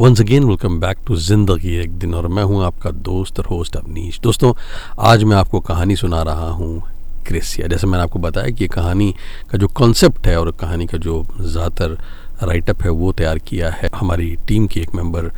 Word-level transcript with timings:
Once 0.00 0.20
again 0.20 0.44
welcome 0.44 0.78
back 0.80 0.98
to 1.06 1.16
ज़िंदगी 1.16 1.74
एक 1.76 1.98
दिन, 1.98 2.14
और 2.14 2.26
मैं 2.26 2.42
हूँ 2.42 2.62
आपका 2.64 2.90
दोस्त 2.90 3.38
और 3.38 3.46
होस्ट 3.46 3.76
अवनीश। 3.76 4.18
दोस्तों, 4.20 4.52
आज 4.98 5.24
मैं 5.24 5.36
आपको 5.36 5.60
कहानी 5.60 5.96
सुना 5.96 6.22
रहा 6.22 6.48
हूँ 6.50 6.82
क्रिसिया। 7.26 7.66
जैसे 7.68 7.86
मैंने 7.86 8.02
आपको 8.02 8.18
बताया 8.18 8.50
कि 8.50 8.68
कहानी 8.68 9.10
का 9.50 9.58
जो 9.58 9.68
कॉन्सेप्ट 9.68 10.26
है 10.26 10.38
और 10.40 10.50
कहानी 10.60 10.86
का 10.86 10.98
जो 10.98 11.22
ज़्यादातर 11.40 11.96
राइटअप 12.42 12.82
है, 12.82 12.90
वो 12.90 13.12
तैयार 13.12 13.38
किया 13.40 13.70
है 13.72 13.90
हमारी 13.94 14.36
टीम 14.48 14.66
की 14.66 14.80
एक 14.80 14.94
मेंबर 14.94 15.28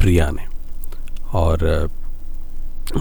प्रिया 0.00 0.30
ने। 0.30 0.46
और, 1.34 1.90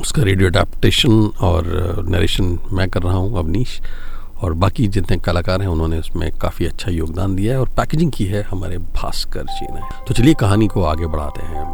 उसका 0.02 0.24
रेडियो 0.24 0.50
अडेप्टेशन 0.50 1.22
और 1.42 2.06
नरेशन 2.10 2.58
मैं 2.72 2.90
कर 2.90 3.04
रहा 3.04 3.16
हूँ, 3.16 3.38
अवनीश। 3.40 3.80
और 4.44 4.54
बाकी 4.54 4.88
जितने 4.88 5.18
कलाकार 5.18 5.62
हैं, 5.62 5.68
उन्होंने 5.68 6.00
उसमें 6.00 6.32
काफ़ी 6.32 6.66
अच्छा 6.66 6.92
योगदान 6.92 7.36
दिया 7.36 7.54
है 7.54 7.60
और 7.60 7.70
पैकेजिंग 7.70 8.12
की 8.12 8.26
है 8.26 8.44
हमारे 8.44 8.78
भास्कर 8.78 9.44
जी 9.44 9.68
ने। 9.74 9.82
तो 10.08 10.14
चलिए 10.14 10.34
कहानी 10.34 10.68
को 10.68 10.84
आगे 10.84 11.08
बढ़ाते 11.08 11.42
हैं। 11.42 11.66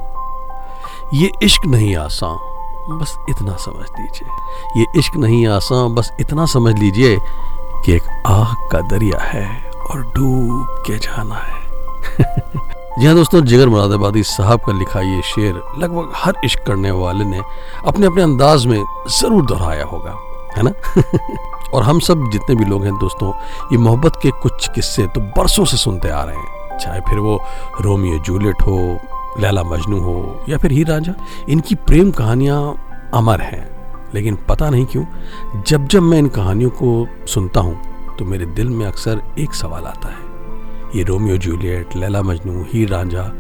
ये 1.14 1.32
इश्क 1.44 1.66
नहीं 1.66 1.96
आसान, 1.96 2.38
बस 3.00 3.18
इतना 3.30 3.56
समझ 3.56 3.88
लीजिए। 4.00 4.82
ये 4.82 4.86
इश्क 5.00 5.16
नहीं 5.16 5.48
आसान, 5.48 5.96
बस 5.96 6.12
इतना 6.20 6.46
समझ 6.46 6.80
लीजिए 6.80 7.18
कि 7.86 7.92
एक 7.92 8.04
आग 8.26 8.70
का 8.72 8.82
दरिया 8.82 9.20
है 9.20 9.72
और 9.72 10.02
डूब 10.02 10.84
के 10.88 10.98
जाना 10.98 11.36
है। 11.36 11.64
जी 13.00 13.06
हाँ 13.06 13.16
दोस्तों, 13.16 13.42
जिगर 13.42 13.70
मुरादाबादी 13.70 14.24
साहब 14.24 14.60
का 14.60 14.74
लिखा 14.74 15.02
ये 15.02 15.22
शेर 15.22 15.62
लगभग 15.78 16.12
हर 16.16 16.34
इश्क 16.46 16.64
करने 16.68 16.92
वाले 16.92 17.26
ने 17.26 17.42
अपने 17.88 18.06
अपने 18.06 18.24
अंदाज 18.24 18.66
में 18.66 18.86
ज़रूर 19.22 19.46
दोहराया 19.46 19.86
होगा, 19.86 20.18
है 20.58 20.64
ना? 20.64 20.72
और 21.76 21.84
हम 21.84 22.00
सब 22.00 22.30
जितने 22.32 22.56
भी 22.56 22.66
लोग 22.66 22.84
हैं 22.86 22.94
दोस्तों, 23.00 23.32
ये 23.72 23.78
मोहब्बत 23.78 24.20
के 24.24 24.32
कुछ 24.32 24.68
किस्से 24.76 25.08
तो 25.08 25.22
बरसों 25.38 25.66
से 25.66 25.78
सुनते 25.78 26.10
आ 26.10 26.24
रहे 26.24 26.36
हैं। 26.36 26.78
चाहे 26.80 27.00
फिर 27.02 27.20
वो 27.20 27.40
रोमियो 27.82 28.20
जूलियट 28.20 28.62
हो, 28.62 28.78
लैला 29.40 29.64
मजनू 29.64 30.00
हो, 30.00 30.46
या 30.50 30.58
फिर 30.58 30.72
हीर 30.72 30.88
रांझा, 30.88 31.14
इनकी 31.50 31.76
प्रेम 31.76 32.12
कहानियाँ 32.12 32.60
अमर 33.14 33.42
हैं। 33.42 33.68
लेकिन 34.14 34.38
पता 34.50 34.70
नहीं 34.70 34.86
क्यों, 34.86 35.04
जब 35.68 35.88
जब 35.88 36.02
मैं 36.02 36.18
इन 36.20 36.28
कहानियों 36.30 36.70
को 36.70 37.08
सुनता 37.28 37.60
हूँ 37.60 38.16
तो 38.18 38.26
मेरे 38.26 38.46
दिल 38.46 38.70
में 38.70 38.86
अक्सर 38.86 39.22
एक 39.40 39.54
सवाल 39.54 39.84
आता 39.84 40.10
है। 40.10 40.24
ये 40.96 41.04
रोमियो 41.04 41.38
जूलियट, 41.38 41.96
लैला 41.96 42.22
मजनू, 42.22 42.66
हीर 42.74 42.90
रांझा, 42.90 43.32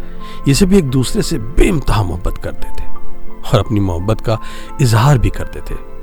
ये 0.48 0.54
सब 0.54 0.74
एक 0.74 0.90
दूसरे 0.90 1.22
से 1.22 1.38
बेमतहा 1.38 2.04
मोहब्बत 2.04 2.38
करते 2.38 2.72
थे 2.72 2.88
और 3.44 3.60
अपनी 3.60 3.80
मोहब्बत 3.80 4.22
का 4.22 4.38
इजहार 4.82 5.18
भी 5.18 5.30
करते 5.30 5.62
थे। 5.62 5.95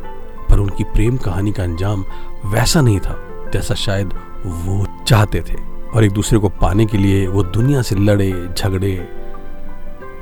पर 0.53 0.59
उनकी 0.59 0.85
प्रेम 0.85 1.17
कहानी 1.17 1.53
का 1.53 1.63
अंजाम 1.63 2.05
वैसा 2.45 2.81
नहीं 2.81 3.01
था 3.01 3.17
जैसा 3.53 3.75
शायद 3.75 4.13
वो 4.47 4.87
चाहते 5.07 5.41
थे। 5.41 5.55
और 5.95 6.05
एक 6.05 6.13
दूसरे 6.13 6.39
को 6.39 6.49
पाने 6.49 6.87
के 6.87 6.99
लिए 6.99 7.27
वो 7.27 7.43
दुनिया 7.43 7.83
से 7.83 7.97
लड़े, 7.97 8.49
झगड़े, 8.59 8.95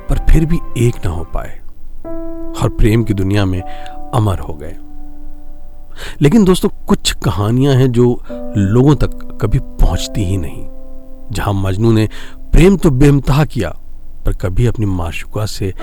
पर 0.08 0.18
फिर 0.30 0.44
भी 0.46 0.58
एक 0.78 0.94
ना 1.04 1.10
हो 1.10 1.24
पाए 1.24 1.60
और 2.62 2.68
प्रेम 2.68 3.04
की 3.04 3.14
दुनिया 3.14 3.44
में 3.44 3.60
अमर 4.14 4.38
हो 4.38 4.54
गए। 4.54 4.76
लेकिन 6.20 6.44
दोस्तों, 6.44 6.68
कुछ 6.86 7.12
कहानियाँ 7.12 7.74
हैं 7.74 7.92
जो 7.92 8.22
लोगों 8.56 8.94
तक 8.94 9.38
कभी 9.42 9.58
पहुँचती 9.58 10.24
ही 10.24 10.36
नहीं। 10.36 10.66
जहाँ 11.32 11.52
मजनू 11.54 11.92
ने 11.92 12.08
प्रेम 12.52 12.76
तो 12.76 12.90
बेमतहा 12.90 13.44
किया, 13.44 13.70
पर 14.26 14.32
कभी 14.32 14.66
अपनी 14.66 14.86
माशुका 14.86 15.46
से 15.46 15.74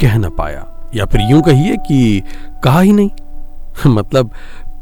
कह 0.00 0.18
ना 0.18 0.28
पाया। 0.28 0.90
या 0.94 1.04
फिर 1.04 1.20
यूँ 1.20 1.42
कहिए 1.42 1.76
कि 1.76 2.22
कहा 2.64 2.80
ही 2.80 2.92
नहीं। 2.92 3.10
मतलब 3.86 4.30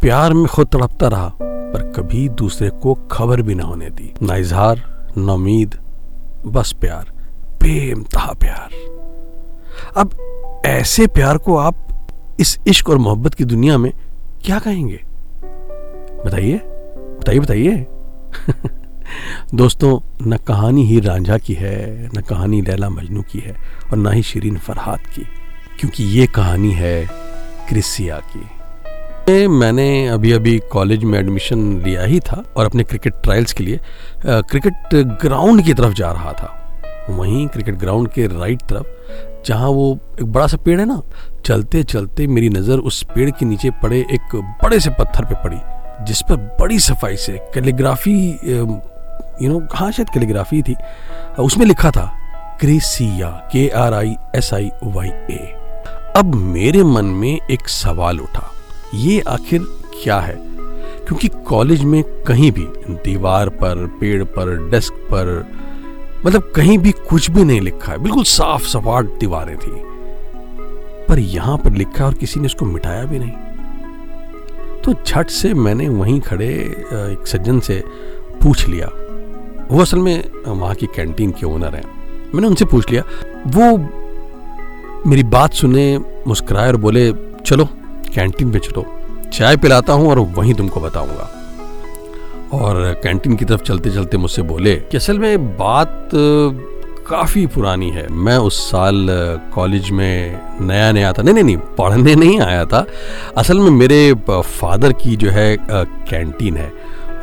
प्यार 0.01 0.33
में 0.33 0.47
खुद 0.47 0.67
तड़पता 0.67 1.09
रहा, 1.09 1.33
पर 1.43 1.93
कभी 1.97 2.29
दूसरे 2.29 2.71
को 2.71 2.95
खबर 2.95 3.43
भी 3.43 3.55
ना 3.55 3.65
होने 3.65 3.91
दी। 3.91 4.15
ना 4.23 4.37
इजहार, 4.37 5.07
न 5.19 5.31
उम्मीद, 5.31 5.75
बस 6.47 6.73
प्यार। 6.81 7.13
बेमतहा 7.63 8.33
प्यार। 8.33 8.69
अब 9.97 10.11
ऐसे 10.67 11.07
प्यार 11.07 11.39
को 11.39 11.57
आप 11.57 12.07
इस 12.41 12.59
इश्क 12.67 12.91
और 12.91 12.99
मोहब्बत 12.99 13.35
की 13.35 13.45
दुनिया 13.45 13.79
में 13.79 13.93
क्या 14.45 14.59
कहेंगे? 14.59 15.01
बताइए 16.27 16.57
बताइए 17.21 17.39
बताइए। 17.39 17.87
दोस्तों, 19.55 20.27
न 20.27 20.37
कहानी 20.37 20.85
ही 20.85 21.01
रांझा 21.01 21.39
की 21.39 21.55
है, 21.55 22.09
न 22.17 22.21
कहानी 22.21 22.61
लैला 22.61 22.89
मजनू 22.89 23.23
की 23.23 23.39
है, 23.39 23.57
और 23.93 23.99
ना 23.99 24.11
ही 24.11 24.23
शिरीन 24.23 24.59
फरहाद 24.59 24.99
की, 24.99 25.23
क्योंकि 25.81 26.05
ये 26.05 26.27
कहानी 26.27 26.73
है 26.73 27.09
क्रिसिया 27.69 28.17
की। 28.17 28.58
मैंने 29.29 30.07
अभी 30.09 30.33
अभी 30.33 30.59
कॉलेज 30.73 31.03
में 31.05 31.19
एडमिशन 31.19 31.59
लिया 31.85 32.03
ही 32.03 32.21
था 32.21 32.43
और 32.57 32.67
अपने 32.67 32.83
क्रिकेट 32.83 33.15
ट्रायल्स 33.23 33.53
के 33.53 33.65
लिए 33.65 33.81
क्रिकेट 34.27 34.95
ग्राउंड 35.23 35.65
की 35.65 35.75
तरफ़ 35.75 35.95
जा 35.95 36.13
रहा 36.13 36.33
था। 36.33 36.55
वहीं 37.11 37.47
क्रिकेट 37.49 37.75
ग्राउंड 37.75 38.09
के 38.13 38.27
राइट 38.29 38.63
तरफ़, 38.63 38.87
जहाँ 39.47 39.69
वो 39.69 39.99
एक 40.21 40.33
बड़ा 40.33 40.47
सा 40.47 40.57
पेड़ 40.57 40.79
है 40.81 40.87
ना 40.87 41.01
चलते 41.47 41.83
चलते 41.85 42.27
मेरी 42.27 42.49
नज़र 42.49 42.79
उस 42.81 43.03
पेड़ 43.15 43.31
के 43.31 43.47
नीचे 43.47 43.71
पड़े 43.83 44.01
एक 44.01 44.37
बड़े 44.63 44.81
से 44.81 44.91
पत्थर 44.91 45.25
पे 45.25 45.35
पड़ी, 45.45 45.61
जिस 46.05 46.23
पर 46.23 46.37
बड़ी 46.61 46.79
सफ़ाई 46.81 47.17
से 47.17 47.39
कैलीग्राफी 47.55 48.19
यू 48.45 49.49
नो 49.49 49.67
हाँ 49.75 49.93
शायद 49.93 50.11
कैलीग्राफी 50.11 50.63
थी। 50.63 50.77
उसमें 51.41 51.67
लिखा 51.67 51.91
था, 51.91 52.13
क्रेसिया 52.61 53.31
के 53.53 53.69
R 53.79 53.95
I 53.95 54.15
S 54.37 54.53
I 54.55 54.71
Y 54.85 55.09
A 55.09 55.55
अब 56.17 56.35
मेरे 56.35 56.83
मन 56.85 57.05
में 57.05 57.39
एक 57.51 57.69
सवाल 57.71 58.21
उठा। 58.21 58.53
ये 58.95 59.21
आखिर 59.21 59.63
क्या 60.03 60.21
है? 60.21 60.37
क्योंकि 61.07 61.29
कॉलेज 61.29 61.85
में 61.85 62.03
कहीं 62.03 62.53
भी, 62.53 62.69
दीवार 62.91 63.49
पर, 63.49 63.87
पेड़ 64.01 64.25
पर, 64.25 64.69
डेस्क 64.71 64.93
पर 64.93 65.47
मतलब 66.27 66.53
कहीं 66.57 66.79
भी 66.79 66.91
कुछ 66.91 67.31
भी 67.31 67.45
नहीं 67.45 67.61
लिखा 67.61 67.93
है। 67.93 67.99
बिल्कुल 67.99 68.25
साफ़ 68.25 68.67
सपाट 68.67 69.05
दीवारें 69.05 69.57
थी। 69.57 69.73
पर 71.09 71.19
यहाँ 71.19 71.59
पर 71.59 71.73
लिखा 71.73 72.07
और 72.07 72.15
किसी 72.15 72.41
ने 72.41 72.47
उसको 72.47 72.67
मिटाया 72.67 73.05
भी 73.05 73.19
नहीं। 73.19 73.33
तो 74.81 74.95
झट 75.07 75.31
से 75.31 75.55
मैंने 75.55 75.89
वहीं 75.89 76.21
खड़े 76.21 76.49
एक 76.93 77.27
सज्जन 77.27 77.61
से 77.61 77.85
पूछ 78.43 78.69
लिया। 78.69 78.91
वो 79.71 79.81
असल 79.81 79.99
में 79.99 80.31
वहाँ 80.47 80.75
की 80.75 80.87
कैंटीन 80.87 81.31
के 81.31 81.47
ओनर 81.47 81.75
हैं। 81.75 81.85
मैंने 82.35 82.47
उनसे 82.47 82.65
पूछ 82.65 82.91
लिया, 82.91 83.05
वो 83.47 83.79
मेरी 85.07 85.23
बात 85.23 85.53
सुने, 85.53 85.99
मुस्कुराए 86.27 86.69
और 86.69 86.77
बोले, 86.77 87.13
चलो 87.47 87.69
कैंटीन 88.15 88.53
पे 88.53 88.59
चलो। 88.59 88.85
चाय 89.33 89.57
पिलाता 89.57 89.93
हूँ 89.93 90.11
और 90.11 90.19
वहीं 90.19 90.55
तुमको 90.55 90.81
बताऊँगा। 90.81 91.31
और 92.53 93.01
कैंटीन 93.03 93.37
की 93.37 93.45
तरफ़ 93.45 93.63
चलते 93.63 93.91
चलते 93.91 94.17
मुझसे 94.17 94.43
बोले 94.43 94.75
कि 94.77 94.97
असल 94.97 95.19
में 95.19 95.49
बात 95.49 96.11
काफ़ी 97.09 97.47
पुरानी 97.47 97.91
है। 97.91 98.07
मैं 98.09 98.37
उस 98.37 98.61
साल 98.71 99.07
कॉलेज 99.55 99.91
में 99.91 100.41
नया 100.61 100.93
नया 100.93 101.13
था। 101.13 101.23
नहीं 101.23 101.35
नहीं 101.35 101.45
नहीं 101.45 101.57
पढ़ने 101.57 102.15
नहीं 102.15 102.41
आया 102.41 102.65
था। 102.65 102.87
असल 103.37 103.59
में 103.59 103.71
मेरे 103.71 104.15
फादर 104.31 104.93
की 104.93 105.17
जो 105.17 105.31
है 105.31 105.57
कैंटीन 105.61 106.57
है। 106.57 106.73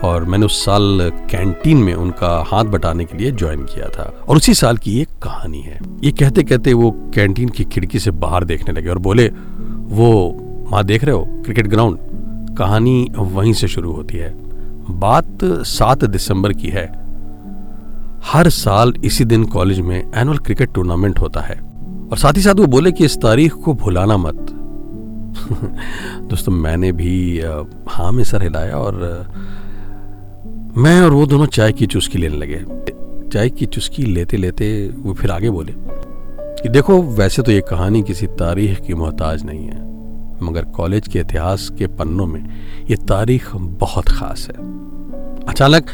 और 0.04 0.26
मैंने 0.26 0.46
उस 0.46 0.66
साल 0.66 1.12
कैंटीन 1.32 1.78
में 1.78 1.94
उनका 1.94 2.44
हाथ 2.48 2.64
बटाने 2.64 3.06
के 3.06 3.18
लिए 3.18 3.32
ज्वाइन 3.32 3.64
किया 3.64 3.88
था। 3.90 4.04
और 4.28 4.38
उसी 4.38 4.54
साल 4.54 4.78
की 4.78 5.00
एक 5.02 5.10
कहानी 5.24 5.62
है। 5.62 5.80
ये 6.04 6.12
कहते 6.12 6.44
कहते 6.44 6.74
वो 6.74 6.92
कैंटीन 7.16 7.50
की 7.50 7.64
खिड़की 7.64 8.00
से 8.00 8.12
बाहर 8.12 8.44
देखने 8.44 8.74
लगे 8.74 8.90
और 8.90 8.98
बोले, 8.98 9.28
वो 9.88 10.42
वहाँ 10.72 10.84
देख 10.84 11.04
रहे 11.04 11.16
हो, 11.16 11.26
क्रिकेट 11.30 11.68
ग्राउंड। 11.68 11.98
कहानी 12.58 13.12
वहीं 13.18 13.54
से 13.54 13.68
शुरू 13.68 13.92
होती 13.92 14.18
है। 14.18 14.34
बात 15.00 15.40
सात 15.44 16.06
दिसंबर 16.06 16.54
की 16.54 16.68
है। 16.68 16.86
हर 18.24 18.50
साल 18.50 18.94
इसी 19.04 19.26
दिन 19.26 19.46
कॉलेज 19.46 19.80
में 19.80 20.12
एनुअल 20.16 20.38
क्रिकेट 20.38 20.74
टूर्नामेंट 20.74 21.20
होता 21.20 21.42
है। 21.42 21.60
और 22.12 22.18
साथ 22.18 22.34
ही 22.34 22.42
साथ 22.42 22.54
वो 22.54 22.66
बोले 22.66 22.92
कि 22.92 23.06
इस 23.06 23.18
तारीख 23.18 23.54
को 23.54 23.74
भुलाना 23.74 24.18
मत। 24.18 24.36
दोस्तों, 26.30 26.52
मैंने 26.52 26.92
भी 26.92 27.42
हाँ 27.88 28.12
में 28.12 28.24
सर 28.24 28.44
हिलाया 28.44 28.76
और 28.76 29.28
मैं 30.78 31.02
और 31.02 31.12
वो 31.12 31.26
दोनों 31.26 31.46
चाय 31.46 31.72
की 31.72 31.86
चुस्की 31.86 32.18
लेने 32.18 32.38
लगे। 32.38 32.66
चाय 33.30 33.50
की 33.50 33.66
चुस्की 33.66 34.04
लेते 34.04 34.38
लेते 34.38 34.94
वो 34.98 35.14
फिर 35.14 35.32
आगे 35.32 35.50
बोले 35.50 35.74
कि 36.64 36.70
देखो, 36.70 37.02
वैसे 37.02 37.42
तो 37.42 37.52
ये 37.52 37.62
कहानी 37.62 38.04
किसी 38.04 38.28
तारीख 38.28 38.82
की 38.82 38.94
मोहताज 38.94 39.44
नहीं 39.44 39.66
है। 39.66 39.95
मगर 40.42 40.66
कॉलेज 40.76 41.08
के 41.08 41.20
इतिहास 41.20 41.70
के 41.78 41.88
पन्नों 41.88 42.26
में 42.28 42.44
ये 42.90 42.96
तारीख 43.08 43.50
बहुत 43.56 44.10
ख़ास 44.10 44.48
है। 44.50 44.64
अचानक 45.50 45.92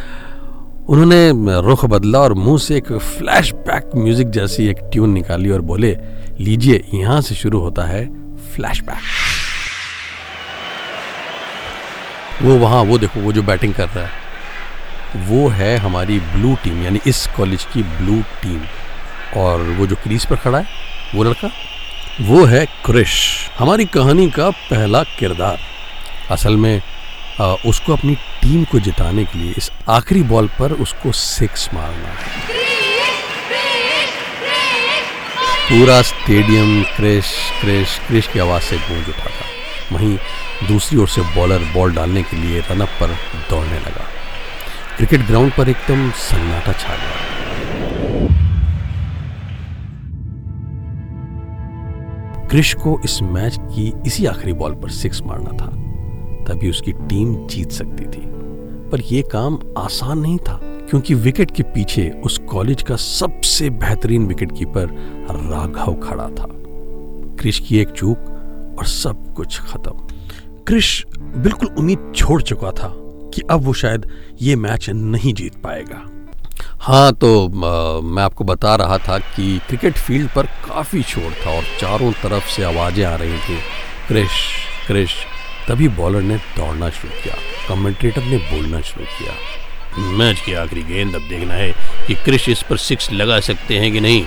उन्होंने 0.89 1.61
रुख 1.61 1.85
बदला 1.85 2.19
और 2.19 2.33
मुँह 2.33 2.57
से 2.57 2.77
एक 2.77 2.91
फ्लैशबैक 2.93 3.91
म्यूज़िक 3.95 4.29
जैसी 4.29 4.67
एक 4.67 4.79
ट्यून 4.91 5.09
निकाली 5.09 5.49
और 5.49 5.61
बोले, 5.61 5.97
लीजिए, 6.39 6.83
यहाँ 6.93 7.21
से 7.21 7.35
शुरू 7.35 7.59
होता 7.59 7.83
है 7.83 8.05
फ्लैशबैक 8.55 8.97
वो 12.41 12.57
वहाँ, 12.57 12.81
वो 12.81 12.97
देखो, 12.97 13.19
वो 13.19 13.31
जो 13.33 13.43
बैटिंग 13.43 13.73
कर 13.73 13.87
रहा 13.87 14.05
है, 14.05 14.19
वो 15.27 15.47
है 15.49 15.77
हमारी 15.77 16.19
ब्लू 16.19 16.55
टीम 16.63 16.83
यानी 16.83 16.99
इस 17.07 17.27
कॉलेज 17.37 17.63
की 17.63 17.83
ब्लू 17.83 18.21
टीम 18.41 18.61
और 19.41 19.61
वो 19.79 19.87
जो 19.87 19.95
क्रीज 19.95 20.25
पर 20.25 20.35
खड़ा 20.35 20.57
है, 20.57 20.65
वो 21.15 21.23
लड़का? 21.23 21.49
वो 22.21 22.43
है 22.45 22.65
क्रिश 22.85 23.13
हमारी 23.57 23.85
कहानी 23.85 24.29
का 24.29 24.49
पहला 24.49 25.03
किरदार। 25.19 25.59
असल 26.31 26.55
में 26.55 26.81
आ, 27.41 27.45
उसको 27.45 27.93
अपनी 27.93 28.15
टीम 28.15 28.63
को 28.63 28.79
जिताने 28.79 29.23
के 29.25 29.39
लिए 29.39 29.53
इस 29.57 29.69
आखिरी 29.89 30.23
बॉल 30.23 30.47
पर 30.59 30.71
उसको 30.71 31.11
सिक्स 31.11 31.69
मारना 31.73 32.13
पूरा 35.69 36.01
स्टेडियम 36.01 36.83
क्रिश 36.83 37.33
क्रिश 37.61 37.99
क्रिश 38.07 38.27
की 38.27 38.39
आवाज़ 38.39 38.63
से 38.63 38.77
गूंज 38.77 39.09
उठा 39.09 39.29
था। 39.29 39.95
वहीं 39.95 40.17
दूसरी 40.67 40.97
ओर 40.97 41.07
से 41.07 41.21
बॉलर 41.35 41.59
बॉल 41.73 41.95
डालने 41.95 42.23
के 42.23 42.37
लिए 42.37 42.59
रनअप 42.59 42.97
पर 43.01 43.17
दौड़ने 43.49 43.79
लगा। 43.79 44.05
क्रिकेट 44.97 45.25
ग्राउंड 45.27 45.53
पर 45.53 45.69
एकदम 45.69 46.09
सन्नाटा 46.11 46.73
छा 46.73 46.95
गया। 46.95 48.40
क्रिश 52.51 52.73
को 52.73 53.01
इस 53.05 53.21
मैच 53.21 53.57
की 53.61 53.93
इसी 54.07 54.25
आखिरी 54.25 54.53
बॉल 54.53 54.73
पर 54.73 54.89
सिक्स 54.89 55.21
मारना 55.21 55.49
था। 55.49 55.67
तभी 56.43 56.69
उसकी 56.69 56.91
टीम 56.91 57.47
जीत 57.47 57.71
सकती 57.71 58.03
थी। 58.03 58.21
पर 58.89 59.01
यह 59.01 59.23
काम 59.31 59.59
आसान 59.77 60.19
नहीं 60.19 60.37
था, 60.37 60.59
क्योंकि 60.63 61.13
विकेट 61.13 61.51
के 61.51 61.63
पीछे 61.63 62.21
उस 62.25 62.37
कॉलेज 62.37 62.83
का 62.83 62.95
सबसे 62.95 63.69
बेहतरीन 63.69 64.25
विकेट 64.25 64.51
कीपर 64.51 64.87
राघव 65.31 65.93
खड़ा 65.93 66.29
था। 66.29 66.47
क्रिश 67.39 67.59
की 67.59 67.79
एक 67.79 67.89
चूक 67.89 68.17
और 68.79 68.85
सब 68.85 69.33
कुछ 69.33 69.59
खत्म। 69.59 69.91
क्रिश 70.67 71.05
बिल्कुल 71.19 71.69
उम्मीद 71.77 72.13
छोड़ 72.15 72.41
चुका 72.41 72.71
था 72.71 72.93
कि 73.33 73.41
अब 73.51 73.61
वो 73.61 73.73
शायद 73.73 74.05
ये 74.41 74.55
मैच 74.55 74.89
नहीं 74.89 75.33
जीत 75.33 75.55
पाएगा। 75.55 76.20
हाँ 76.81 77.13
तो 77.13 77.29
आ, 77.45 78.01
मैं 78.01 78.23
आपको 78.23 78.43
बता 78.43 78.75
रहा 78.75 78.97
था 78.97 79.17
कि 79.17 79.59
क्रिकेट 79.67 79.97
फ़ील्ड 79.97 80.29
पर 80.29 80.45
काफ़ी 80.67 81.01
शोर 81.03 81.33
था 81.45 81.51
और 81.51 81.63
चारों 81.79 82.11
तरफ़ 82.23 82.49
से 82.49 82.63
आवाज़ें 82.63 83.05
आ 83.05 83.15
रही 83.15 83.37
थी। 83.39 83.57
क्रिश 84.07 84.29
क्रिश 84.87 85.15
तभी 85.67 85.87
बॉलर 85.97 86.21
ने 86.21 86.37
दौड़ना 86.57 86.89
शुरू 86.89 87.21
किया 87.23 87.35
कमेंटेटर 87.67 88.23
ने 88.23 88.37
बोलना 88.37 88.81
शुरू 88.81 89.05
किया। 89.05 89.33
मैच 90.17 90.39
की 90.39 90.53
आखिरी 90.53 90.83
गेंद 90.83 91.15
अब 91.15 91.21
देखना 91.29 91.53
है 91.53 91.71
कि 92.07 92.15
क्रिश 92.15 92.49
इस 92.49 92.63
पर 92.69 92.77
सिक्स 92.77 93.11
लगा 93.11 93.39
सकते 93.39 93.77
हैं 93.79 93.91
कि 93.91 93.99
नहीं। 93.99 94.23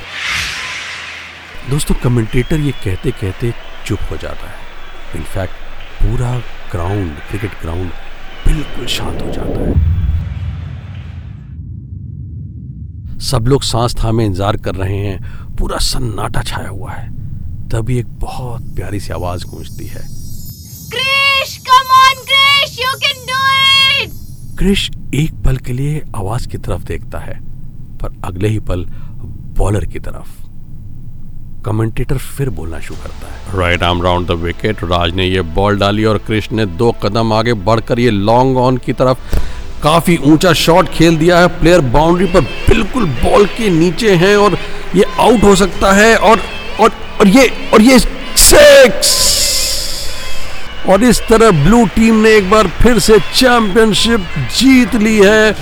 दोस्तों 1.70 1.94
कमेंटेटर 1.94 2.60
ये 2.60 2.72
कहते 2.84 3.10
कहते 3.10 3.52
चुप 3.86 4.00
हो 4.10 4.16
जाता 4.16 4.48
है। 4.48 5.16
इनफैक्ट 5.16 5.54
पूरा 6.02 6.36
ग्राउंड 6.72 7.19
क्रिकेट 7.31 7.60
ग्राउंड 7.62 7.90
बिल्कुल 8.46 8.86
शांत 8.86 9.22
हो 9.22 9.31
जाता 9.32 9.60
है। 9.60 9.94
सब 13.24 13.46
लोग 13.48 13.62
सांस 13.62 13.94
थामे 13.96 14.24
इंतज़ार 14.26 14.56
कर 14.56 14.74
रहे 14.74 14.96
हैं। 14.96 15.56
पूरा 15.56 15.78
सन्नाटा 15.80 16.42
छाया 16.42 16.68
हुआ 16.68 16.92
है। 16.92 17.08
तभी 17.70 17.98
एक 17.98 18.06
बहुत 18.20 18.62
प्यारी 18.76 19.00
सी 19.00 19.12
आवाज़ 19.12 19.46
गूंजती 19.46 19.86
है। 19.86 20.02
Krish 20.90 21.56
come 21.68 21.92
on 21.96 22.22
Krish 22.24 22.78
you 22.80 22.92
can 23.04 23.24
do 23.26 23.40
it 24.02 24.10
Krish 24.58 24.90
एक 25.14 25.34
पल 25.44 25.56
के 25.58 25.72
लिए 25.72 26.02
आवाज़ 26.16 26.48
की 26.48 26.58
तरफ़ 26.58 26.84
देखता 26.84 27.18
है 27.18 27.38
पर 27.98 28.20
अगले 28.24 28.48
ही 28.48 28.58
पल 28.62 28.84
बॉलर 29.58 29.84
की 29.86 29.98
तरफ़। 30.00 30.42
कमेंटेटर 31.64 32.18
फिर 32.18 32.50
बोलना 32.50 32.80
शुरू 32.80 33.00
करता 33.02 33.26
है। 33.28 33.58
Right 33.58 33.82
arm 33.82 34.02
round 34.02 34.26
the 34.28 34.30
wicket 34.40 34.84
Raj 34.84 35.14
ने 35.14 35.26
ये 35.26 35.42
बॉल 35.54 35.78
डाली 35.78 36.04
और 36.04 36.18
कृष्ण 36.26 36.56
ने 36.56 36.66
दो 36.76 36.92
कदम 37.02 37.32
आगे 37.32 37.54
बढ़कर 37.64 37.98
ये 38.00 38.10
लॉन्ग 38.10 38.56
ऑन 38.58 38.76
की 38.76 38.92
तरफ़ 38.92 39.18
काफ़ी 39.84 40.16
ऊँचा 40.25 40.52
शॉट 40.56 40.88
खेल 40.90 41.16
दिया 41.16 41.38
है। 41.38 41.48
प्लेयर 41.60 41.81
बाउंड्री 41.94 42.26
पर 42.26 42.40
बिल्कुल 42.69 43.04
बॉल 43.22 43.46
के 43.56 43.69
नीचे 43.70 44.14
है 44.16 44.36
और 44.38 44.58
ये 44.96 45.04
आउट 45.20 45.42
हो 45.44 45.54
सकता 45.56 45.92
है 45.92 46.16
और 46.19 46.40
और 46.81 46.92
और 47.20 47.28
ये 47.28 47.46
और 47.75 47.82
ये 47.82 47.98
सिक्स 47.98 49.12
और 50.88 51.04
इस 51.04 51.20
तरह 51.28 51.50
ब्लू 51.64 51.84
टीम 51.96 52.14
ने 52.22 52.31
एक 52.36 52.50
बार 52.50 52.69
फिर 52.81 52.98
से 52.98 53.19
चैंपियनशिप 53.34 54.26
जीत 54.56 54.94
ली 55.02 55.16
है। 55.19 55.52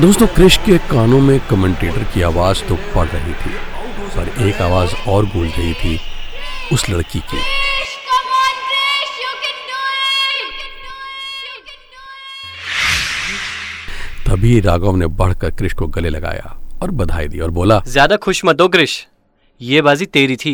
दोस्तों 0.00 0.26
क्रिश 0.34 0.56
के 0.66 0.78
कानों 0.90 1.20
में 1.20 1.38
कमेंटेटर 1.50 2.04
की 2.14 2.22
आवाज़ 2.22 2.62
तो 2.68 2.74
पड़ 2.94 3.06
रही 3.06 3.32
थी, 3.34 3.54
पर 4.16 4.48
एक 4.48 4.60
आवाज़ 4.62 4.94
और 5.08 5.26
गूंज 5.26 5.50
रही 5.58 5.72
थी 5.74 5.98
उस 6.72 6.88
लड़की 6.90 7.18
की। 7.20 7.38
तभी 14.28 14.58
राघव 14.60 14.96
ने 14.96 15.06
बढ़कर 15.18 15.50
क्रिश 15.50 15.72
को 15.74 15.86
गले 15.86 16.08
लगाया 16.08 16.56
और 16.82 16.90
बधाई 16.90 17.28
दी 17.28 17.38
और 17.40 17.50
बोला 17.50 17.80
ज़्यादा 17.86 18.16
खुश 18.16 18.44
मत 18.44 18.60
हो 18.60 18.66
क्रिश 18.68 19.06
ये 19.60 19.82
बाजी 19.82 20.06
तेरी 20.06 20.36
थी 20.36 20.52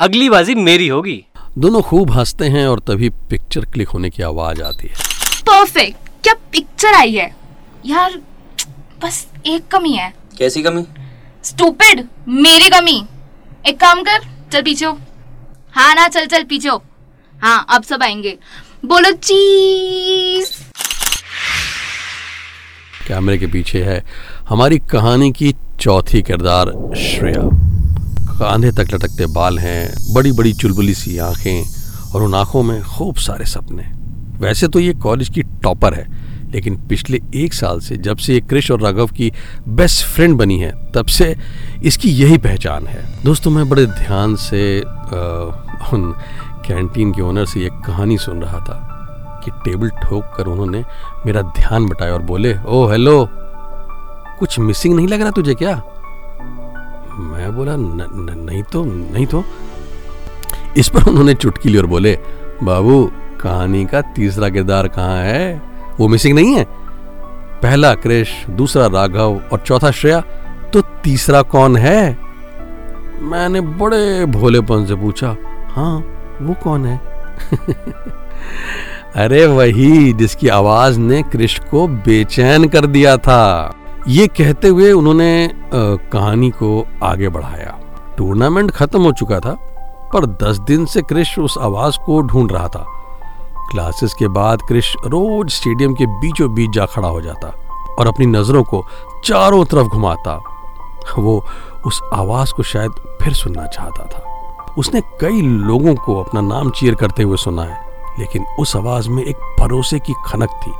अगली 0.00 0.28
बाजी 0.30 0.54
मेरी 0.54 0.86
होगी। 0.88 1.24
दोनों 1.58 1.82
खूब 1.82 2.10
हँसते 2.10 2.44
हैं 2.44 2.66
और 2.66 2.80
तभी 2.80 3.08
पिक्चर 3.30 3.64
क्लिक 3.64 3.88
होने 3.88 4.10
की 4.10 4.22
आवाज़ 4.22 4.62
आती 4.62 4.88
है। 4.88 4.94
परफेक्ट 5.42 6.08
क्या 6.22 6.34
पिक्चर 6.52 6.94
आई 6.94 7.12
है? 7.14 7.30
यार 7.86 8.18
बस 9.02 9.26
एक 9.46 9.68
कमी 9.68 9.92
है। 9.92 10.12
कैसी 10.38 10.62
कमी? 10.62 10.84
स्टूपिड 11.44 12.04
मेरी 12.28 12.68
कमी। 12.70 13.04
एक 13.66 13.80
काम 13.80 14.02
कर 14.02 14.26
चल 14.52 14.62
पीछे 14.62 14.86
हाँ। 14.86 15.94
ना 15.94 16.08
चल 16.08 16.26
चल 16.26 16.44
पीछे 16.44 16.68
हाँ 17.34 17.64
अब 17.68 17.82
सब 17.82 18.02
आएँगे। 18.02 18.38
बोलो 18.86 19.12
चीज़। 19.12 20.58
कैमरे 23.10 23.38
के 23.38 23.46
पीछे 23.46 23.82
है 23.84 24.02
हमारी 24.48 24.78
कहानी 24.90 25.30
की 25.32 25.54
चौथी 25.80 26.22
किरदार 26.22 26.66
श्रेया। 26.96 27.42
कांधे 28.38 28.70
तक 28.72 28.92
लटकते 28.94 29.26
बाल 29.26 29.58
हैं 29.58 30.14
बड़ी 30.14 30.32
बड़ी 30.32 30.52
चुलबुली 30.52 30.94
सी 30.94 31.16
आँखें 31.18 32.12
और 32.14 32.22
उन 32.22 32.34
आँखों 32.34 32.62
में 32.62 32.82
खूब 32.82 33.16
सारे 33.16 33.44
सपने। 33.44 33.82
वैसे 34.38 34.68
तो 34.68 34.80
ये 34.80 34.92
कॉलेज 34.94 35.28
की 35.28 35.42
टॉपर 35.62 35.94
है 35.94 36.06
लेकिन 36.50 36.76
पिछले 36.88 37.20
एक 37.34 37.54
साल 37.54 37.80
से 37.80 37.96
जब 37.96 38.16
से 38.16 38.34
ये 38.34 38.40
क्रिश 38.40 38.70
और 38.70 38.80
राघव 38.80 39.06
की 39.06 39.32
बेस्ट 39.68 40.04
फ्रेंड 40.06 40.36
बनी 40.36 40.58
है 40.58 40.72
तब 40.94 41.06
से 41.06 41.34
इसकी 41.82 42.10
यही 42.12 42.38
पहचान 42.38 42.86
है। 42.86 43.04
दोस्तों 43.24 43.50
मैं 43.50 43.68
बड़े 43.68 43.86
ध्यान 43.86 44.36
से 44.36 44.62
आ, 44.80 45.20
उन 45.92 46.12
कैंटीन 46.66 47.12
के 47.12 47.22
ओनर 47.22 47.46
से 47.46 47.66
एक 47.66 47.82
कहानी 47.86 48.18
सुन 48.18 48.42
रहा 48.42 48.58
था। 48.58 48.89
कि 49.44 49.50
टेबल 49.64 49.90
ठोक 49.90 50.24
कर 50.36 50.46
उन्होंने 50.46 50.84
मेरा 51.26 51.42
ध्यान 51.42 51.86
बटाया 51.86 52.12
और 52.12 52.22
बोले 52.22 52.56
ओ 52.66 52.86
हेलो 52.86 53.28
कुछ 54.38 54.58
मिसिंग 54.58 54.94
नहीं 54.96 55.08
लग 55.08 55.20
रहा 55.20 55.30
तुझे 55.30 55.54
क्या? 55.54 55.74
मैं 57.18 57.56
बोला 57.56 57.76
न, 57.76 58.06
न, 58.12 58.46
नहीं 58.50 58.62
तो 58.62 58.84
नहीं 58.84 59.26
तो। 59.26 59.44
इस 60.76 60.88
पर 60.88 61.08
उन्होंने 61.08 61.34
चुटकी 61.34 61.68
ली 61.68 61.78
और 61.78 61.86
बोले 61.86 62.18
बाबू 62.62 63.10
कहानी 63.40 63.84
का 63.86 64.00
तीसरा 64.00 64.48
किरदार 64.48 64.88
कहाँ 64.88 65.22
है? 65.22 65.62
वो 66.00 66.08
मिसिंग 66.08 66.34
नहीं 66.34 66.54
है। 66.56 66.64
पहला 67.62 67.94
क्रेश 67.94 68.46
दूसरा 68.50 68.86
राघव 68.86 69.40
और 69.52 69.58
चौथा 69.66 69.90
श्रेया 69.90 70.20
तो 70.72 70.80
तीसरा 70.80 71.42
कौन 71.42 71.76
है? 71.76 72.18
मैंने 73.22 73.60
बड़े 73.60 74.26
भोलेपन 74.26 74.86
से 74.86 74.94
पूछा 74.94 75.36
हाँ 75.68 76.04
वो 76.42 76.54
कौन 76.62 76.86
है? 76.86 77.00
अरे 79.16 79.46
वही, 79.46 80.12
जिसकी 80.12 80.48
आवाज़ 80.48 80.98
ने 81.00 81.22
क्रिश 81.22 81.58
को 81.70 81.86
बेचैन 81.88 82.68
कर 82.68 82.86
दिया 82.86 83.16
था। 83.16 83.74
ये 84.08 84.26
कहते 84.26 84.68
हुए 84.68 84.92
उन्होंने 84.92 85.50
कहानी 85.74 86.50
को 86.50 86.86
आगे 87.02 87.28
बढ़ाया। 87.28 87.78
टूर्नामेंट 88.18 88.70
खत्म 88.70 89.02
हो 89.02 89.12
चुका 89.12 89.40
था, 89.40 89.52
पर 90.14 90.26
दस 90.26 90.58
दिन 90.58 90.86
से 90.86 91.02
क्रिश 91.02 91.38
उस 91.38 91.58
आवाज़ 91.60 91.98
को 92.06 92.20
ढूंढ 92.20 92.52
रहा 92.52 92.68
था। 92.68 92.84
क्लासेस 93.70 94.14
के 94.14 94.28
बाद 94.28 94.62
क्रिश 94.62 94.94
रोज 95.06 95.50
स्टेडियम 95.50 95.94
के 95.94 96.06
बीचों 96.06 96.52
बीच 96.54 96.70
जा 96.70 96.86
खड़ा 96.86 97.08
हो 97.08 97.20
जाता 97.20 97.52
और 97.98 98.06
अपनी 98.06 98.26
नज़रों 98.26 98.62
को 98.62 98.86
चारों 99.24 99.64
तरफ़ 99.64 99.86
घुमाता। 99.86 100.40
वो 101.18 101.44
उस 101.86 102.00
आवाज़ 102.14 102.52
को 102.54 102.62
शायद 102.62 103.18
फिर 103.22 103.32
सुनना 103.32 103.66
चाहता 103.66 104.04
था। 104.04 104.74
उसने 104.78 105.00
कई 105.00 105.42
लोगों 105.42 105.94
को 105.94 106.22
अपना 106.22 106.40
नाम 106.40 106.70
चीयर 106.70 106.94
करते 106.94 107.22
हुए 107.22 107.36
सुना 107.36 107.62
है। 107.62 107.89
लेकिन 108.18 108.46
उस 108.58 108.76
आवाज़ 108.76 109.08
में 109.08 109.22
एक 109.24 109.36
भरोसे 109.60 109.98
की 109.98 110.14
खनक 110.26 110.50
थी 110.66 110.72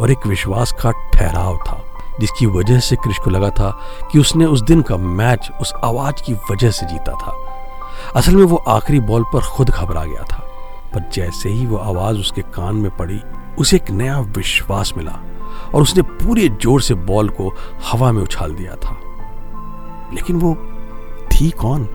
और 0.00 0.10
एक 0.10 0.26
विश्वास 0.26 0.72
का 0.72 0.90
ठहराव 0.90 1.56
था, 1.56 1.82
जिसकी 2.20 2.46
वजह 2.46 2.80
से 2.80 2.96
क्रिश 2.96 3.18
को 3.18 3.30
लगा 3.30 3.50
था 3.50 3.70
कि 4.12 4.18
उसने 4.18 4.46
उस 4.46 4.62
दिन 4.62 4.82
का 4.82 4.96
मैच 4.96 5.50
उस 5.60 5.72
आवाज़ 5.84 6.22
की 6.22 6.32
वजह 6.50 6.70
से 6.70 6.86
जीता 6.86 7.12
था। 7.12 7.36
असल 8.16 8.36
में 8.36 8.44
वो 8.44 8.56
आखिरी 8.56 9.00
बॉल 9.00 9.22
पर 9.22 9.40
खुद 9.40 9.70
घबरा 9.70 10.04
गया 10.04 10.22
था, 10.22 10.38
पर 10.94 11.10
जैसे 11.12 11.48
ही 11.48 11.66
वो 11.66 11.76
आवाज़ 11.76 12.18
उसके 12.18 12.42
कान 12.42 12.76
में 12.76 12.96
पड़ी, 12.96 13.20
उसे 13.58 13.76
एक 13.76 13.90
नया 13.90 14.20
विश्वास 14.20 14.92
मिला 14.96 15.18
और 15.74 15.82
उसने 15.82 16.02
पूरे 16.02 16.48
ज़ोर 16.48 16.82
से 16.82 16.94
बॉल 16.94 17.28
को 17.28 17.52
हवा 17.90 18.12
में 18.12 18.22
उछाल 18.22 18.54
दिया 18.54 18.74
था। 18.74 18.96
लेकिन 20.14 20.36
वो 20.36 20.54
थी 21.32 21.50
कौन? 21.50 21.88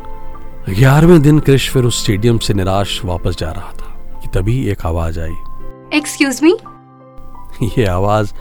ग्यारहवें 0.69 1.21
दिन 1.21 1.39
क्रिश 1.39 1.69
फिर 1.69 1.83
उस 1.83 2.01
स्टेडियम 2.03 2.37
से 2.37 2.53
निराश 2.53 3.01
वापस 3.05 3.37
जा 3.37 3.51
रहा 3.51 3.71
था 3.71 3.78
तभी 4.33 4.67
एक 4.67 4.85
आवाज़ 4.85 5.19
आई। 5.19 5.35
एक्सक्यूज 5.93 6.39
मी 6.43 6.57
ये 7.63 7.85
आवाज़ 7.85 8.33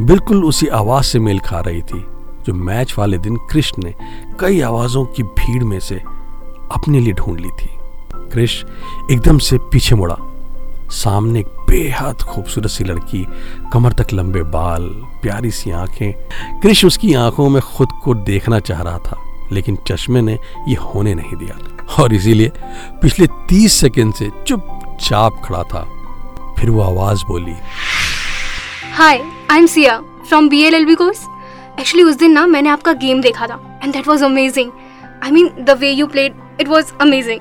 बिल्कुल 0.00 0.44
उसी 0.44 0.66
आवाज़ 0.66 1.04
से 1.04 1.18
मेल 1.18 1.38
खा 1.38 1.60
रही 1.60 1.82
थी 1.82 2.04
जो 2.46 2.54
मैच 2.54 2.94
वाले 2.98 3.18
दिन 3.18 3.36
कृष्ण 3.36 3.82
ने 3.82 3.94
कई 4.40 4.60
आवाजों 4.60 5.04
की 5.04 5.22
भीड़ 5.22 5.64
में 5.64 5.80
से 5.80 5.94
अपने 6.72 7.00
लिए 7.00 7.12
ढूंढ 7.12 7.40
ली 7.40 7.48
थी। 7.48 7.68
क्रिश 8.14 8.64
एकदम 9.10 9.38
से 9.38 9.58
पीछे 9.58 9.94
मुड़ा। 9.94 10.16
सामने 10.90 11.40
एक 11.40 11.46
बेहद 11.46 12.16
खूबसूरत 12.16 12.70
सी 12.70 12.84
लड़की 12.84 13.26
कमर 13.72 13.92
तक 13.92 14.06
लंबे 14.12 14.42
बाल 14.42 14.82
प्यारी 15.22 15.50
सी 15.50 15.70
आँखें। 15.70 16.12
क्रिश 16.60 16.84
उसकी 16.84 17.14
आँखों 17.14 17.48
में 17.48 17.62
खुद 17.62 17.88
को 18.04 18.14
देखना 18.14 18.58
चाह 18.58 18.82
रहा 18.82 18.98
था 18.98 19.18
लेकिन 19.52 19.78
चश्मे 19.86 20.22
ने 20.22 20.38
ये 20.68 20.74
होने 20.74 21.14
नहीं 21.14 21.36
दिया। 21.36 21.58
और 22.02 22.14
इसीलिए 22.14 22.52
पिछले 23.02 23.26
तीस 23.48 23.72
सेकंड 23.72 24.14
से 24.14 24.30
चुपचाप 25.02 25.40
खड़ा 25.44 25.62
था। 25.62 25.82
फिर 26.58 26.70
वो 26.70 26.80
आवाज़ 26.82 27.24
बोली 27.26 27.54
hi 28.96 29.20
I 29.50 29.58
am 29.58 29.66
Siya 29.66 29.96
from 30.28 30.48
B 30.48 30.62
L 30.64 30.74
L 30.74 30.84
B 30.86 30.94
course 30.94 31.26
actually 31.80 32.02
उस 32.02 32.16
दिन 32.16 32.32
ना 32.32 32.46
मैंने 32.46 32.68
आपका 32.68 32.92
गेम 33.02 33.20
देखा 33.22 33.46
था 33.46 33.80
and 33.84 33.92
that 33.92 34.08
was 34.08 34.24
amazing 34.24 34.70
I 35.24 35.30
mean 35.30 35.50
the 35.60 35.76
way 35.80 35.90
you 35.90 36.06
played 36.06 36.34
it 36.60 36.68
was 36.68 36.92
amazing 37.00 37.40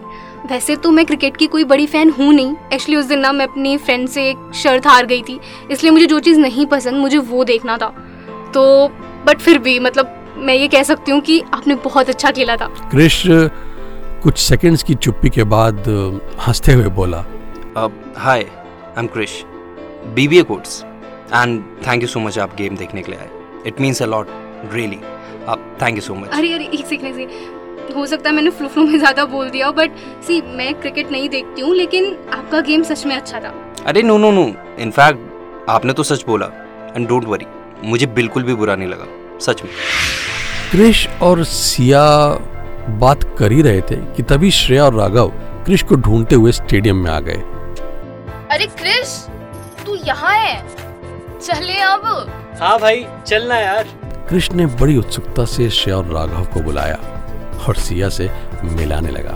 वैसे 0.52 0.76
तो 0.76 0.92
मैं 0.92 1.06
क्रिकेट 1.06 1.38
की 1.38 1.48
कोई 1.48 1.64
बड़ी 1.64 1.86
फ़ैन 1.88 2.10
हूँ 2.10 2.34
नहीं. 2.34 2.56
एक्चुअली 2.74 2.96
उस 2.96 3.06
दिन 3.06 3.20
ना 3.20 3.32
मैं 3.32 3.48
अपनी 3.48 3.76
फ्रेंड 3.78 4.08
से 4.10 4.30
एक 4.30 4.52
शर्त 4.56 4.88
हार 4.88 5.06
गई 5.06 5.22
थी 5.22 5.40
इसलिए 5.72 5.92
मुझे 5.92 6.06
जो 6.06 6.20
चीज़ 6.20 6.40
नहीं 6.40 6.66
पसंद 6.66 6.98
मुझे 6.98 7.18
वो 7.18 7.44
देखना 7.44 7.78
था। 7.78 7.88
तो 8.54 8.88
बट 9.28 9.40
फिर 9.40 9.58
भी 9.58 9.80
मतलब 9.80 10.18
मैं 10.38 10.54
ये 10.54 10.68
कह 10.68 10.84
सकती 10.84 11.12
हूँ 11.12 11.20
कि 11.22 11.40
आपने 11.54 11.76
बहुत 11.84 12.10
अच्छा 12.10 12.32
खेला 12.32 12.56
था। 12.58 12.68
क्रिश 12.92 13.24
कुछ 14.24 14.38
सेकंड्स 14.40 14.84
की 14.84 14.96
चुप्पी 14.96 15.30
के 15.30 15.44
बाद 15.44 15.84
हँसते 16.48 16.74
हुए 16.74 16.88
बोला 16.96 17.24
hi 17.78 18.42
I 18.42 19.00
am 19.00 19.08
Krish 19.08 19.34
BBA 20.16 20.42
course 20.44 20.84
and 21.34 21.62
thank 21.86 22.02
you 22.02 22.08
so 22.08 22.20
much 22.20 22.38
आप 22.40 22.56
गेम 22.56 22.76
देखने 22.78 23.02
के 23.02 23.12
लिए 23.12 23.20
आए। 23.20 23.30
It 23.68 23.80
means 23.82 24.02
a 24.02 24.06
lot 24.06 24.28
really 24.74 25.00
आप 25.50 25.78
थैंक 25.82 25.96
यू 25.96 26.02
सो 26.02 26.16
मच 26.16 26.30
अरे 26.30 26.52
अरे 26.54 26.66
एक 26.74 26.86
सेकंड 26.88 27.16
से 27.16 27.94
हो 27.96 28.06
सकता 28.06 28.30
है 28.30 28.36
मैंने 28.36 28.50
फ्लू 28.50 28.68
फ्लू 28.68 28.84
में 28.88 28.98
ज़्यादा 28.98 29.26
बोल 29.26 29.50
दिया 29.50 29.68
हो 29.68 29.74
बट 29.74 29.92
सी 30.28 30.42
मैं 30.58 30.74
क्रिकेट 30.82 31.12
नहीं 31.12 31.30
देखती 31.30 31.62
हूँ 31.62 31.76
लेकिन 31.76 32.16
आपका 32.34 32.62
गेम 32.62 32.84
सच 32.84 33.06
में 33.06 33.16
अच्छा 33.16 33.40
था। 33.40 33.54
अरे 33.86 34.02
नो 34.04 34.18
नो 34.18 34.32
नो 34.32 34.44
इनफैक्ट 34.80 35.70
आपने 35.70 35.94
तो 35.94 36.04
सच 36.04 36.26
बोला। 36.28 36.46
एंड 36.96 37.08
डोंट 37.08 37.26
वरी 37.26 37.46
मुझे 37.84 38.06
बिल्कुल 38.10 38.44
भी 38.44 38.54
बुरा 38.54 38.76
नहीं 38.76 38.90
लगा। 38.90 39.08
सच 39.40 39.64
में। 39.64 39.72
क्रिश 40.72 41.08
और 41.22 41.44
सिया 41.46 42.04
बात 43.00 43.24
कर 43.40 43.52
ही 43.52 43.62
रहे 43.62 43.82
थे 43.82 43.96
कि 44.16 44.24
तभी 44.24 44.52
श्रेया 44.52 44.86
और 44.86 44.96
राघव 44.96 45.32
क्रिश 45.66 45.84
को 45.84 45.96
ढूंढते 45.96 46.36
हुए 46.36 46.52
स्टेडियम 46.52 47.04
में 47.04 47.10
आ 47.12 47.20
गए। 47.20 47.42
अरे 48.52 48.66
क्रिश 48.80 49.10
तू 49.86 49.96
यहाँ 49.98 50.34
है? 50.36 50.56
चले 51.40 51.80
अब। 51.82 52.02
हाँ 52.62 52.78
भाई 52.80 53.06
चलना 53.28 53.58
यार। 53.58 53.88
कृष्ण 54.30 54.56
ने 54.56 54.66
बड़ी 54.82 54.98
उत्सुकता 54.98 55.46
से 55.46 55.70
श्रेया 55.70 55.98
और 55.98 56.06
राघव 56.14 56.46
को 56.54 56.62
बुलाया 56.62 56.96
और 57.68 57.76
सिया 57.78 58.10
से 58.10 58.30
मिलाने 58.64 59.12
लगा। 59.12 59.36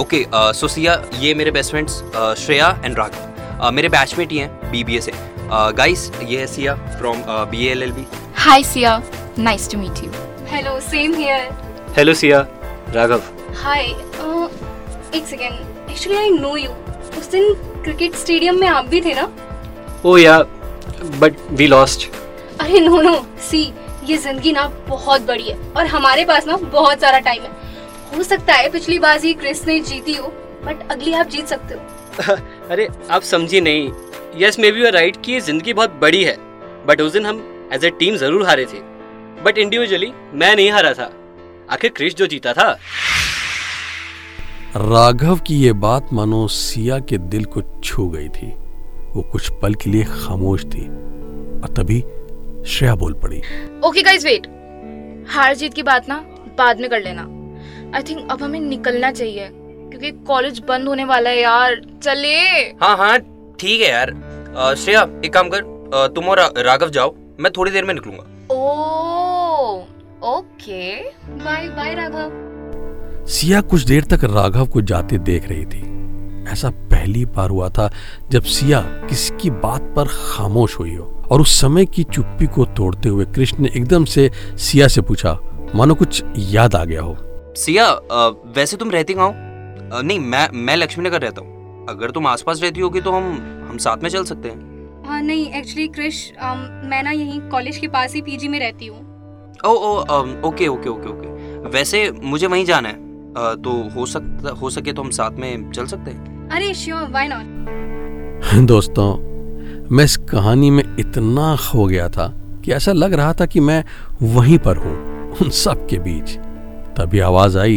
ओके 0.00 0.24
सो 0.54 0.68
सिया 0.68 1.00
ये 1.20 1.34
मेरे 1.34 1.50
best 1.50 1.70
friends 1.70 1.98
Shreya 2.44 2.68
and 2.84 2.98
Raghav. 2.98 3.70
मेरे 3.72 3.88
बैचमेट 3.88 4.32
ही 4.32 4.38
हैं 4.38 4.70
बीबीए 4.70 5.00
से। 5.00 5.12
गाइस 5.52 6.10
ये 6.22 6.40
है 6.40 6.46
Siya 6.46 6.74
from 6.98 7.22
BLLB 7.50 8.06
hi 8.38 8.62
Siya 8.64 9.00
nice 9.38 9.70
to 9.70 9.78
meet 9.78 10.04
you 10.04 10.10
hello 10.48 10.78
same 10.90 11.14
here 11.14 11.50
hello 11.96 12.14
Siya 12.14 12.46
Raghav. 12.94 13.22
Hi 13.64 13.84
एक 15.14 15.26
second 15.26 15.74
actually 15.96 16.18
I 16.18 16.30
know 16.30 16.56
you 16.56 16.70
उस 17.18 17.28
दिन 17.30 17.54
क्रिकेट 17.84 18.14
स्टेडियम 18.14 18.58
में 18.60 18.66
आप 18.68 18.86
भी 18.86 19.00
थे 19.00 19.12
ना? 19.14 19.22
Oh 20.04 20.16
yeah 20.16 20.38
but 21.20 21.36
we 21.50 21.66
lost 21.66 22.08
अरे 22.60 22.80
नो 22.80 23.00
नो 23.02 23.14
सी 23.42 23.60
ये 24.04 24.16
ज़िंदगी 24.16 24.52
ना 24.52 24.66
बहुत 24.88 25.22
बड़ी 25.26 25.42
है 25.42 25.56
और 25.76 25.86
हमारे 25.86 26.24
पास 26.24 26.46
ना 26.46 26.56
बहुत 26.56 27.00
सारा 27.00 27.18
टाइम 27.20 27.42
है। 27.42 27.50
हो 28.12 28.22
सकता 28.22 28.54
है 28.54 28.68
पिछली 28.72 28.98
बाजी 28.98 29.32
क्रिस 29.34 29.66
ने 29.66 29.78
जीती 29.82 30.14
हो 30.14 30.28
बट 30.64 30.86
अगली 30.90 31.12
आप 31.14 31.28
जीत 31.28 31.46
सकते 31.46 31.74
हो। 31.74 32.34
अरे 32.70 32.88
आप 33.10 33.22
समझी 33.22 33.60
नहीं। 33.60 33.90
Yes 34.42 34.58
may 34.58 34.72
be 34.72 34.80
you 34.80 34.90
right 34.90 35.16
कि 35.24 35.32
ये 35.32 35.40
ज़िंदगी 35.40 35.72
बहुत 35.72 35.98
बड़ी 36.02 36.22
है 36.24 36.36
बट 36.86 37.00
उस 37.00 37.12
दिन 37.12 37.26
हम 37.26 37.42
एज 37.72 37.84
ए 37.84 37.90
टीम 37.98 38.16
ज़रूर 38.16 38.46
हारे 38.46 38.64
थे। 38.64 38.82
बट 39.44 39.58
इंडिविजुअली 39.58 40.12
मैं 40.34 40.54
नहीं 40.56 40.70
हारा 40.70 40.92
था। 40.94 41.10
आखिर 41.70 41.90
क्रिश 41.96 42.14
जो 42.14 42.26
जीता 42.26 42.52
था। 42.52 42.70
राघव 44.76 45.38
की 45.38 45.54
ये 45.56 45.72
बात 45.72 46.12
मानो 46.12 46.46
सिया 46.48 46.98
के 47.00 47.18
दिल 47.18 47.44
को 47.44 47.60
छू 47.84 48.06
गई 48.08 48.28
थी। 48.28 48.46
वो 49.14 49.22
कुछ 49.22 49.48
पल 49.60 49.74
के 49.74 49.90
लिए 49.90 50.04
खामोश 50.04 50.64
थी 50.64 50.82
और 51.60 51.72
तभी 51.76 52.00
श्रेया 52.68 52.94
बोल 52.94 53.12
पड़ी। 53.14 53.38
ओके 53.88 54.02
गाइस 54.02 54.24
वेट 54.24 54.46
हार 55.28 55.54
जीत 55.54 55.74
की 55.74 55.82
बात 55.82 56.08
ना 56.08 56.16
बाद 56.58 56.80
में 56.80 56.88
कर 56.90 57.02
लेना। 57.02 57.22
आई 57.96 58.02
थिंक 58.02 58.30
अब 58.30 58.42
हमें 58.42 58.58
निकलना 58.60 59.10
चाहिए 59.12 59.48
क्योंकि 59.52 60.10
कॉलेज 60.26 60.62
बंद 60.68 60.88
होने 60.88 61.04
वाला 61.04 61.30
है 61.30 61.40
यार। 61.40 61.80
चले। 62.02 62.36
हाँ 62.82 62.96
हाँ 62.96 63.18
ठीक 63.60 63.80
है 63.80 63.90
यार। 63.90 64.10
uh, 64.10 64.74
श्रेया 64.74 65.08
एक 65.24 65.32
काम 65.34 65.48
कर। 65.48 65.58
uh, 65.58 66.14
तुम 66.14 66.28
और 66.28 66.40
राघव 66.58 66.90
जाओ। 66.90 67.14
मैं 67.40 67.52
थोड़ी 67.56 67.70
देर 67.72 67.84
में 67.84 67.94
निकलूँगा। 67.94 68.54
ओ 68.54 69.80
okay 70.36 70.96
bye 71.44 71.68
bye 71.68 71.94
Raghav. 71.94 72.44
Siya 73.28 73.60
कुछ 73.60 73.82
देर 73.82 74.04
तक 74.04 74.24
राघव 74.24 74.66
को 74.66 74.80
जाते 74.80 75.18
देख 75.18 75.48
रही 75.48 75.64
थी। 75.64 75.80
ऐसा 76.52 76.68
पहली 76.90 77.24
बार 77.26 77.50
हुआ 77.50 77.68
था 77.68 77.90
जब 78.30 78.42
सिया 78.48 78.80
किसी 79.08 79.36
की 79.36 79.50
बात 79.62 79.92
पर 79.96 80.08
खामोश 80.08 80.78
हुई 80.78 80.94
हो 80.94 81.04
और 81.30 81.40
उस 81.40 81.60
समय 81.60 81.86
की 81.86 82.04
चुप्पी 82.04 82.46
को 82.46 82.64
तोड़ते 82.76 83.08
हुए 83.08 83.24
कृष्ण 83.34 83.62
ने 83.62 83.70
एकदम 83.76 84.04
से 84.04 84.30
सिया 84.58 84.88
से 84.88 85.02
पूछा 85.02 85.38
मानो 85.74 85.94
कुछ 85.94 86.22
याद 86.38 86.74
आ 86.74 86.84
गया 86.84 87.02
हो? 87.02 87.16
सिया 87.56 87.90
वैसे 88.56 88.76
तुम 88.76 88.90
रहती 88.90 89.14
कहाँ 89.14 89.26
हो? 89.26 89.32
uh, 89.90 90.02
नहीं 90.02 90.18
मैं 90.20 90.48
मैं 90.56 90.76
लक्ष्मी 90.76 91.04
नगर 91.04 91.20
रहता 91.20 91.40
हूँ। 91.40 91.86
अगर 91.88 92.10
तुम 92.10 92.26
आसपास 92.26 92.62
रहती 92.62 92.80
होगी 92.80 93.00
तो 93.00 93.12
हम 93.12 93.24
हम 93.70 93.78
साथ 93.78 94.02
में 94.02 94.10
चल 94.10 94.24
सकते 94.24 94.48
हैं। 94.48 95.04
हाँ 95.06 95.20
नहीं 95.22 95.46
एक्चुअली 95.52 95.86
क्रिश 95.88 96.30
मैं 96.40 97.02
ना 97.02 97.10
यहीं 97.10 97.40
कॉलेज 97.50 97.76
के 97.76 97.88
पास 97.88 98.14
ही 98.14 98.22
पीजी 98.22 98.48
में 98.48 98.58
रहती 98.60 98.86
हूँ। 98.86 99.02
Oh 99.66 99.70
oh 99.70 99.98
okay 100.48 100.66
okay 100.68 100.88
okay 100.88 101.08
okay. 101.08 101.68
वैसे 101.68 102.10
मुझे 102.22 102.46
वहीं 102.46 102.64
जाना 102.64 102.88
है। 102.88 103.04
तो 103.38 103.88
हो 103.94 104.06
सकता 104.06 104.50
हो 104.50 104.70
सके 104.70 104.92
तो 104.92 105.02
हम 105.02 105.10
साथ 105.10 105.30
में 105.30 105.70
चल 105.70 105.86
सकते 105.86 106.10
हैं। 106.10 106.48
अरे 106.48 106.74
श्योर 106.74 107.02
व्हाई 107.02 107.28
नॉट 107.28 108.64
दोस्तों 108.66 109.14
मैं 109.90 110.04
इस 110.04 110.16
कहानी 110.16 110.70
में 110.70 110.82
इतना 110.98 111.56
खो 111.56 111.86
गया 111.86 112.08
था 112.08 112.28
कि 112.64 112.72
ऐसा 112.72 112.92
लग 112.92 113.12
रहा 113.12 113.32
था 113.32 113.46
कि 113.46 113.60
मैं 113.60 113.84
वहीं 114.22 114.58
पर 114.58 114.76
हूँ 114.76 114.94
उन 115.32 115.50
सब 115.50 115.86
के 115.86 115.98
बीच। 115.98 116.36
तभी 116.96 117.18
आवाज़ 117.18 117.58
आई 117.58 117.76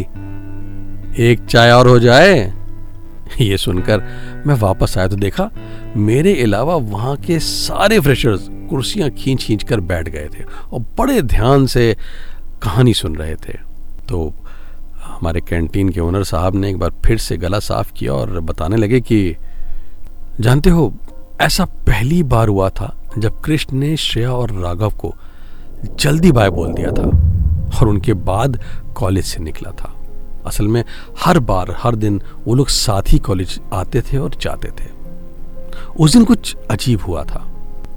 एक 1.20 1.46
चाय 1.50 1.72
और 1.72 1.88
हो 1.88 2.00
जाए? 2.00 2.54
ये 3.42 3.58
सुनकर 3.58 4.04
मैं 4.48 4.56
वापस 4.56 4.98
आया 4.98 5.08
तो 5.08 5.16
देखा 5.16 5.50
मेरे 5.98 6.44
अलावा 6.44 6.76
वहाँ 6.76 7.16
के 7.18 7.40
सारे 7.40 8.00
फ्रेशर्स 8.00 8.48
कुर्सियाँ 8.70 9.10
खींच 9.10 9.44
खींच 9.44 9.64
कर 9.64 9.80
बैठ 9.80 10.10
गए 10.10 10.30
थे 10.40 10.44
और 10.44 10.80
बड़े 10.98 11.22
ध्यान 11.22 11.66
से 11.66 11.98
कहानी 12.64 12.94
सुन 12.94 13.16
रहे 13.16 13.36
थे। 13.36 13.54
तो 14.10 14.34
हमारे 15.22 15.42
कैंटीन 15.42 15.90
के 15.90 16.00
ओनर 16.00 16.24
साहब 16.24 16.56
ने 16.56 16.70
एक 16.70 16.80
बार 16.80 16.90
फिर 17.06 17.18
से 17.18 17.38
गला 17.38 17.60
साफ़ 17.60 17.94
किया 17.94 18.14
और 18.14 18.40
बताने 18.40 18.78
लगे 18.78 19.02
कि, 19.02 19.36
जानते 20.40 20.70
हो, 20.70 20.94
ऐसा 21.42 21.66
पहली 21.66 22.24
बार 22.24 22.48
हुआ 22.48 22.70
था 22.70 22.96
जब 23.18 23.42
कृष्ण 23.42 23.78
ने 23.78 23.98
श्रेया 23.98 24.32
और 24.32 24.52
राघव 24.52 24.90
को 24.90 25.16
जल्दी 26.00 26.32
बाय 26.32 26.50
बोल 26.50 26.74
दिया 26.74 26.92
था 26.92 27.04
और 27.80 27.88
उनके 27.88 28.14
बाद 28.14 28.64
कॉलेज 28.96 29.26
से 29.26 29.40
निकला 29.40 29.72
था। 29.72 29.96
असल 30.46 30.68
में 30.68 30.84
हर 31.26 31.40
बार, 31.40 31.76
हर 31.78 31.96
दिन 31.96 32.22
वो 32.48 32.56
लोग 32.56 32.68
साथ 32.68 33.02
ही 33.08 33.20
कॉलेज 33.20 33.62
आते 33.74 34.02
थे 34.02 34.18
और 34.18 34.32
जाते 34.42 34.68
थे। 34.68 34.90
उस 36.00 36.14
दिन 36.14 36.24
कुछ 36.24 36.56
अजीब 36.72 37.02
हुआ 37.02 37.24
था। 37.24 37.52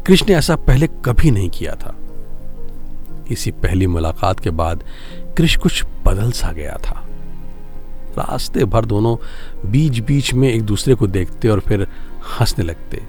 कृष्ण 0.06 0.26
ने 0.28 0.34
ऐसा 0.34 0.56
पहले 0.56 0.86
कभी 0.86 1.30
नहीं 1.30 1.50
किया 1.50 1.74
था। 1.74 1.94
इसी 3.30 3.50
पहली 3.50 3.86
मुलाकात 3.86 4.40
के 4.40 4.50
बाद 4.50 4.84
कृष्ण 5.36 5.60
कुछ 5.60 5.84
बदल 6.06 6.30
सा 6.30 6.52
गया 6.52 6.78
था। 6.82 7.01
रास्ते 8.18 8.64
भर 8.64 8.84
दोनों 8.84 9.16
बीच 9.70 9.98
बीच 9.98 10.34
में 10.34 10.52
एक 10.52 10.62
दूसरे 10.62 10.94
को 10.94 11.06
देखते 11.06 11.48
और 11.48 11.60
फिर 11.60 11.88
हंसने 12.40 12.64
लगते। 12.64 13.02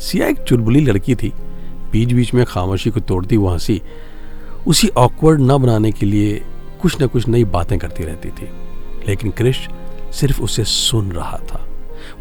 सिया 0.00 0.26
एक 0.26 0.38
चुलबुली 0.38 0.80
लड़की 0.80 1.14
थी। 1.14 1.32
बीच 1.92 2.12
बीच 2.12 2.34
में 2.34 2.46
खामोशी 2.46 2.90
को 2.90 3.00
तोड़ती 3.00 3.36
वो 3.36 3.48
हँसी। 3.48 3.82
उसी 4.66 4.88
ऑकवर्ड 4.88 5.40
न 5.40 5.58
बनाने 5.58 5.92
के 5.92 6.06
लिए 6.06 6.44
कुछ 6.82 7.02
न 7.02 7.06
कुछ 7.06 7.28
नई 7.28 7.44
बातें 7.44 7.78
करती 7.78 8.04
रहती 8.04 8.28
थी। 8.28 8.50
लेकिन 9.08 9.30
क्रिश 9.30 9.68
सिर्फ़ 10.12 10.42
उसे 10.42 10.64
सुन 10.64 11.12
रहा 11.12 11.38
था। 11.38 11.68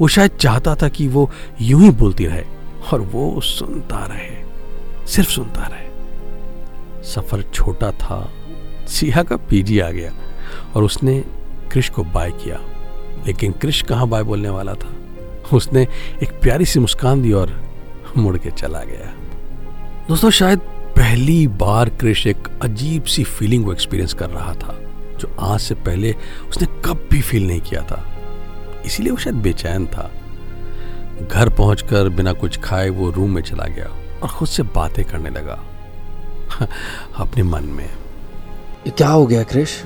वो 0.01 0.08
शायद 0.08 0.32
चाहता 0.32 0.75
था 0.75 0.88
कि 0.88 1.08
वो 1.08 1.32
यूँ 1.62 1.82
ही 1.82 1.89
बोलती 1.89 2.25
रहे 2.25 2.44
और 2.94 3.01
वो 3.01 3.42
सुनता 3.42 4.06
रहे। 4.06 4.44
सिर्फ़ 5.08 5.30
सुनता 5.30 5.62
रहे। 5.62 5.94
सफ़र 7.03 7.42
छोटा 7.53 7.92
था। 7.92 8.32
सिया 8.88 9.24
का 9.24 9.38
पीजी 9.38 9.80
आ 9.80 9.92
गया 9.92 10.12
और 10.75 10.84
उसने 10.84 11.24
क्रिश 11.74 11.89
को 11.89 12.03
बाय 12.03 12.32
किया। 12.32 12.60
लेकिन 13.27 13.51
क्रिश 13.51 13.82
कहाँ 13.82 14.08
बाय 14.08 14.24
बोलने 14.24 14.50
वाला 14.50 14.74
था? 14.74 14.96
उसने 15.53 15.88
एक 16.24 16.39
प्यारी 16.42 16.65
सी 16.65 16.80
मुस्कान 16.80 17.22
दी 17.22 17.32
और 17.32 17.63
मुड़ 18.18 18.38
के 18.38 18.51
चला 18.51 18.80
गया। 18.80 19.13
दोस्तों, 20.08 20.30
शायद 20.30 20.60
पहली 20.98 21.48
बार 21.48 21.89
क्रिश 21.89 22.27
एक 22.27 22.38
अजीब 22.62 23.03
सी 23.03 23.24
फीलिंग 23.24 23.65
को 23.65 23.74
एक्सपीरियंस 23.74 24.13
कर 24.13 24.30
रहा 24.30 24.53
था, 24.53 24.80
जो 25.18 25.36
आज 25.39 25.60
से 25.60 25.75
पहले 25.75 26.15
उसने 26.50 26.68
कब 26.68 27.08
भी 27.12 27.22
फील 27.22 27.48
नहीं 27.48 27.62
किया 27.62 27.82
था। 27.82 28.18
इसीलिए 28.86 29.12
वो 29.12 29.18
शायद 29.18 29.36
बेचैन 29.36 29.88
था। 29.88 30.12
घर 31.32 31.50
पहुंचकर 31.50 32.10
बिना 32.10 32.34
कुछ 32.34 32.60
खाए 32.60 32.89
वो 32.89 33.12
रूम 33.12 33.36
में 33.36 33.42
चला 33.42 33.65
गया 33.65 34.20
और 34.24 34.30
खुद 34.30 34.48
से 34.48 34.63
बातें 34.63 35.06
करने 35.06 35.30
लगा। 35.30 35.63
अपने 37.15 37.44
मन 37.44 37.63
में। 37.63 37.89
क्या 38.98 39.10
हो 39.10 39.27
गया 39.27 39.44
क्रिश 39.44 39.84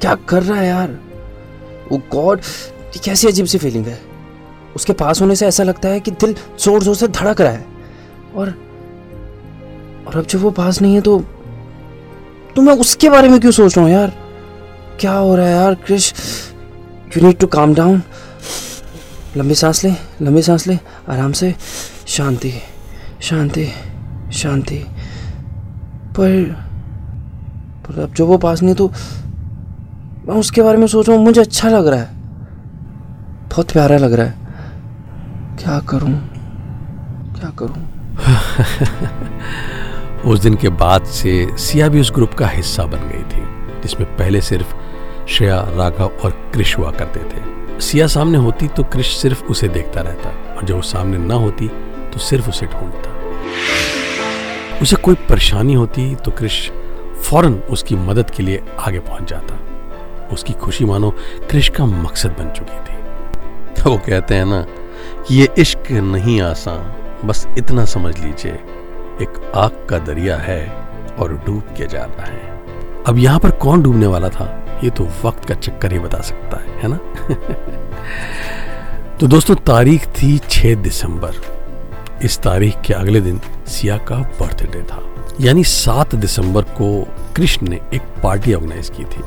क्या 0.00 0.14
कर 0.28 0.42
रहा 0.42 0.58
है 0.60 0.66
यार? 0.66 0.98
वो 1.90 1.98
गॉड 2.12 2.40
ये 2.86 3.00
कैसी 3.04 3.28
अजीब 3.28 3.46
सी 3.46 3.58
फीलिंग 3.58 3.86
है। 3.86 3.98
उसके 4.76 4.92
पास 4.92 5.20
होने 5.20 5.36
से 5.36 5.46
ऐसा 5.46 5.62
लगता 5.62 5.88
है 5.88 6.00
कि 6.00 6.10
दिल 6.12 6.34
ज़ोर 6.60 6.82
ज़ोर 6.82 6.94
से 6.96 7.08
धड़क 7.10 7.40
रहा 7.40 7.52
है। 7.52 7.64
और 8.34 8.54
और 10.06 10.16
अब 10.16 10.26
जब 10.26 10.40
वो 10.40 10.50
पास 10.52 10.80
नहीं 10.82 10.94
है 10.94 11.00
तो 11.00 11.18
तो 12.56 12.62
मैं 12.62 12.74
उसके 12.78 13.10
बारे 13.10 13.28
में 13.28 13.38
क्यों 13.40 13.52
सोच 13.52 13.76
रहा 13.76 13.86
हूँ 13.86 13.92
यार? 13.92 14.12
क्या 15.00 15.12
हो 15.12 15.34
रहा 15.36 15.46
है 15.46 15.52
यार 15.52 15.74
Krish 15.76 16.12
you 17.16 17.22
need 17.22 17.38
to 17.38 17.46
calm 17.48 17.74
down 17.74 18.02
लंबी 19.36 19.54
सांस 19.54 19.84
ले, 19.84 19.90
लंबी 20.22 20.42
सांस 20.42 20.66
ले, 20.66 20.78
आराम 21.08 21.32
से। 21.32 21.54
शांति 22.08 22.52
शांति 23.22 23.66
शांति। 24.32 24.78
पर 26.16 26.42
पर 27.84 28.00
अब 28.02 28.12
जो 28.14 28.26
वो 28.26 28.38
पास 28.38 28.62
नहीं 28.62 28.74
तो 28.74 28.90
मैं 30.28 30.36
उसके 30.36 30.62
बारे 30.62 30.78
में 30.78 30.86
सोच 30.86 31.08
रहा 31.08 31.16
हूँ, 31.16 31.24
मुझे 31.24 31.40
अच्छा 31.40 31.68
लग 31.68 31.86
रहा 31.86 32.00
है। 32.00 32.08
बहुत 33.48 33.70
प्यारा 33.70 33.96
लग 33.96 34.12
रहा 34.12 34.26
है। 34.26 34.34
क्या 35.56 35.78
करूँ? 35.80 36.12
क्या 37.38 37.50
करूँ? 37.50 37.88
उस 40.32 40.40
दिन 40.40 40.54
के 40.54 40.68
बाद 40.68 41.04
से 41.04 41.56
सिया 41.58 41.88
भी 41.88 42.00
उस 42.00 42.12
ग्रुप 42.14 42.34
का 42.34 42.46
हिस्सा 42.46 42.84
बन 42.84 42.98
गई 42.98 43.22
थी, 43.22 43.42
जिसमें 43.82 44.16
पहले 44.16 44.40
सिर्फ़ 44.40 44.74
श्रेया, 45.28 45.60
राघव 45.60 46.10
और 46.24 46.30
क्रिश 46.30 46.78
हुआ 46.78 46.90
करते 46.90 47.20
थे। 47.20 47.80
सिया 47.80 48.06
सामने 48.06 48.38
होती 48.38 48.68
तो 48.68 48.82
क्रिश 48.82 49.16
सिर्फ़ 49.16 49.44
उसे 49.44 49.68
देखता 49.68 50.00
रहता, 50.00 50.54
और 50.56 50.64
जब 50.64 50.74
वो 50.74 50.82
सामने 50.82 51.18
ना 51.18 51.34
होती 51.34 51.68
तो 52.12 52.18
सिर्फ़ 52.18 52.48
उसे 52.48 52.66
ढूंढता। 52.66 53.10
उसे 54.82 54.96
कोई 54.96 55.14
परेशानी 55.14 55.74
होती 55.74 56.14
तो 56.14 56.30
क्रिश 56.30 56.70
फ़ौरन 57.22 57.54
उसकी 57.54 57.94
मदद 57.94 58.30
के 58.30 58.42
लिए 58.42 58.62
आगे 58.80 58.98
पहुँच 58.98 59.30
जाता। 59.30 59.69
उसकी 60.32 60.52
खुशी 60.52 60.84
मानो 60.84 61.14
क्रिश 61.50 61.68
का 61.68 61.84
मकसद 61.84 62.30
बन 62.30 62.50
चुकी 62.50 62.72
थी। 62.72 62.90
वो 63.90 63.98
कहते 63.98 64.34
हैं 64.34 64.44
ना 64.44 64.66
कि 65.28 65.34
ये 65.34 65.48
इश्क 65.58 65.90
नहीं 65.90 66.42
आसान, 66.42 66.92
बस 67.28 67.46
इतना 67.58 67.84
समझ 67.84 68.18
लीजिए, 68.18 68.52
एक 69.22 69.52
आग 69.54 69.86
का 69.90 69.98
दरिया 69.98 70.36
है 70.36 70.88
और 71.18 71.42
डूब 71.46 71.60
के 71.60 71.86
जाता 71.86 72.22
है। 72.22 72.64
अब 73.06 73.18
यहाँ 73.18 73.38
पर 73.38 73.50
कौन 73.50 73.82
डूबने 73.82 74.06
वाला 74.06 74.28
था? 74.28 74.66
ये 74.84 74.90
तो 74.90 75.08
वक्त 75.24 75.44
का 75.44 75.54
चक्कर 75.54 75.92
ही 75.92 75.98
बता 75.98 76.20
सकता 76.20 76.56
है 76.56 76.80
है 76.80 76.88
ना? 76.88 76.96
तो 79.20 79.26
दोस्तों, 79.26 79.54
तारीख 79.54 80.06
थी 80.06 80.38
6 80.38 80.74
दिसंबर। 80.74 81.30
इस 82.24 82.38
तारीख 82.38 82.80
के 82.80 82.94
अगले 82.94 83.20
दिन 83.20 83.40
सिया 83.66 83.96
का 83.96 84.16
बर्थडे 84.16 84.82
था। 84.82 85.14
यानी 85.40 85.64
7 85.64 86.14
दिसंबर 86.14 86.62
को 86.62 87.08
कृष्ण 87.36 87.68
ने 87.68 87.80
एक 87.94 88.02
पार्टी 88.22 88.54
ऑर्गेनाइज 88.54 88.90
की 88.90 89.04
थी। 89.04 89.22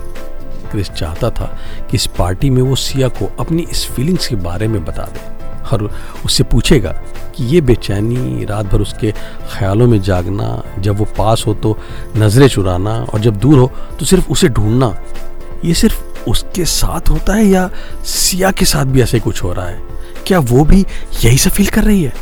क्रिस 0.74 0.90
चाहता 0.92 1.30
था 1.30 1.46
कि 1.82 1.96
इस 1.96 2.08
पार्टी 2.18 2.50
में 2.50 2.62
वो 2.62 2.76
सिया 2.78 3.08
को 3.10 3.32
अपनी 3.40 3.68
इस 3.72 3.86
फीलिंग्स 3.88 4.28
के 4.28 4.36
बारे 4.44 4.68
में 4.68 4.84
बता 4.86 5.04
दे। 5.06 5.32
और 5.72 5.90
उससे 6.26 6.44
पूछेगा 6.44 6.92
कि 7.36 7.44
ये 7.46 7.60
बेचैनी, 7.62 8.46
रात 8.46 8.66
भर 8.66 8.82
उसके 8.82 9.12
ख्यालों 9.52 9.88
में 9.88 10.02
जागना, 10.02 10.64
जब 10.80 10.98
वो 10.98 11.06
पास 11.18 11.44
हो 11.48 11.54
तो 11.54 11.78
नज़रें 12.18 12.48
चुराना 12.48 12.96
और 13.04 13.20
जब 13.20 13.38
दूर 13.38 13.60
हो 13.60 13.72
तो 14.00 14.06
सिर्फ़ 14.06 14.30
उसे 14.32 14.50
ढूंढना। 14.50 14.96
ये 15.66 15.74
सिर्फ़ 15.74 16.30
उसके 16.30 16.66
साथ 16.66 17.10
होता 17.10 17.34
है 17.34 17.46
या 17.46 17.70
सिया 18.06 18.52
के 18.52 18.66
साथ 18.66 18.86
भी 18.86 19.02
ऐसे 19.02 19.20
कुछ 19.20 19.44
हो 19.44 19.54
रहा 19.54 19.68
है? 19.68 19.82
क्या 20.28 20.40
वो 20.42 20.64
भी 20.66 20.86
यही 21.24 21.38
सब 21.38 21.52
फील 21.52 21.68
कर 21.68 21.84
रही 21.84 22.04
है? 22.04 22.14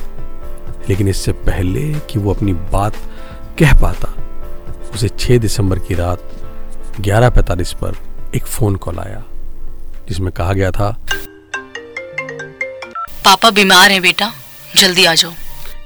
लेकिन 0.90 1.08
इससे 1.08 1.32
पहले 1.32 1.82
कि 2.10 2.20
वो 2.20 2.34
अपनी 2.34 2.54
बात 2.54 2.94
कह 3.60 3.74
पाता, 3.82 4.14
उसे 4.94 5.10
6 5.10 5.38
दिसंबर 5.38 5.80
की 5.80 5.96
रात 5.96 6.30
11:45 7.02 7.74
पर 7.74 7.98
एक 8.36 8.46
फ़ोन 8.46 8.76
कॉल 8.76 9.00
आया 9.00 9.24
जिसमें 10.10 10.32
कहा 10.32 10.54
गया 10.54 10.72
था 10.72 10.98
पापा 13.26 13.50
बीमार 13.50 13.92
है 13.92 14.00
बेटा 14.00 14.32
जल्दी 14.76 15.06
आ 15.06 15.14
जाओ। 15.14 15.32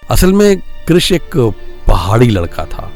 असल 0.09 0.33
में 0.33 0.57
कृष 0.87 1.11
एक 1.11 1.53
पहाड़ी 1.87 2.29
लड़का 2.29 2.65
था 2.65 2.91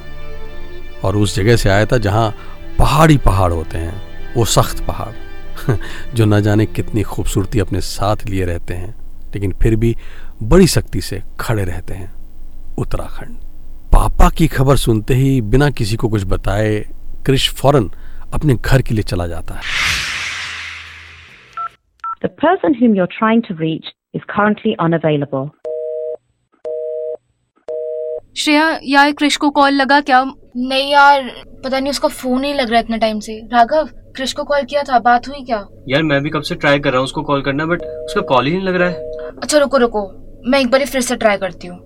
और 1.04 1.18
उस 1.18 1.36
जगह 1.36 1.56
से 1.56 1.70
आया 1.70 1.86
था 1.86 1.98
जहाँ 1.98 2.36
पहाड़ी 2.80 3.18
पहाड़ 3.18 3.54
होते 3.54 3.78
हैं 3.78 4.02
वो 4.34 4.46
सख्त 4.46 4.84
पहाड़ 4.84 5.14
जो 6.14 6.26
न 6.26 6.42
जाने 6.42 6.66
कितनी 6.66 7.04
खूबसूरती 7.04 7.60
अपने 7.60 7.82
साथ 7.82 8.16
लिए 8.26 8.46
रहते 8.46 8.74
हैं 8.74 8.96
लेकिन 9.36 9.54
फिर 9.62 9.76
भी 9.76 9.96
बड़ी 10.44 10.68
सख्ती 10.68 11.02
से 11.02 11.24
खड़े 11.40 11.64
रहते 11.64 11.94
हैं। 11.94 12.14
उत्तराखंड। 12.76 13.38
पापा 13.94 14.30
की 14.30 14.48
खबर 14.48 14.78
सुनते 14.78 15.16
ही 15.16 15.42
बिना 15.42 15.70
किसी 15.70 15.96
को 15.96 16.10
कुछ 16.10 16.24
बताए 16.26 16.90
कृष 17.26 17.50
फ़ौरन 17.50 17.92
अपने 18.34 18.56
घर 18.56 18.82
के 18.82 18.94
लिए 18.94 19.04
चला 19.04 19.28
जाता 19.28 19.56
है। 19.56 19.78
The 22.24 22.30
person 22.44 22.74
whom 22.80 22.96
you're 22.98 23.14
trying 23.14 23.42
to 23.44 23.56
reach 23.60 23.90
is 24.16 24.24
currently 24.32 24.76
unavailable. 24.86 25.48
Shreya 28.38 28.80
यार 28.84 29.12
क्रिश 29.12 29.38
को 29.38 29.50
कॉल 29.50 29.74
लगा 29.74 30.00
क्या? 30.02 30.24
नहीं 30.58 30.92
यार 30.92 31.30
पता 31.64 31.80
नहीं 31.80 31.90
उसका 31.90 32.08
फ़ोन 32.08 32.44
ही 32.44 32.54
लग 32.54 32.70
रहा 32.70 32.78
है 32.78 32.84
इतने 32.84 32.98
टाइम 32.98 33.20
से। 33.20 33.40
राघव 33.54 33.90
क्रिश 34.16 34.34
को 34.34 34.44
कॉल 34.44 34.64
किया 34.64 34.84
था? 34.84 35.00
बात 35.00 35.28
हुई 35.28 35.44
क्या? 35.46 35.66
यार 35.90 36.04
मैं 36.04 36.22
भी 36.24 36.30
कब 36.30 36.42
से 36.42 36.56
ट्राई 36.56 36.80
कर 36.80 36.90
रहा 36.90 37.00
हूँ 37.00 37.04
उसको 37.04 37.22
कॉल 37.24 37.42
करना 37.42 37.66
बट 37.66 37.82
उसका 37.82 38.22
कॉल 38.22 38.46
ही 38.46 38.52
नहीं 38.54 38.68
लग 38.68 38.76
रहा 38.76 38.90
है। 38.90 39.32
अच्छा 39.44 39.58
रुको 39.58 39.78
रुको। 39.78 40.08
मैं 40.50 40.60
एक 40.60 40.70
बार 40.72 40.86
फिर 40.86 41.02
से 41.02 41.16
ट्राई 41.16 41.38
करती 41.38 41.68
हूँ। 41.68 41.80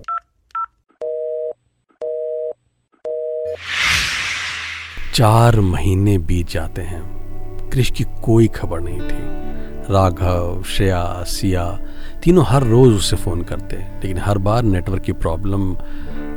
चार 5.14 5.60
महीने 5.60 6.18
बीत 6.18 6.50
जाते 6.50 6.82
हैं। 6.82 7.02
क्रिश 7.70 7.90
की 7.90 8.04
कोई 8.22 8.46
खबर 8.46 8.80
नहीं 8.80 9.00
थी। 9.00 9.18
राघव, 9.92 10.62
श्रेया, 10.62 11.24
सिया, 11.26 11.80
तीनों 12.24 12.44
हर 12.48 12.62
रोज 12.62 12.94
उससे 12.94 13.16
फ़ोन 13.16 13.42
करते, 13.42 13.76
लेकिन 13.76 14.18
हर 14.18 14.38
बार 14.38 14.62
नेटवर्क 14.62 15.02
की 15.02 15.12
प्रॉब्लम 15.12 15.74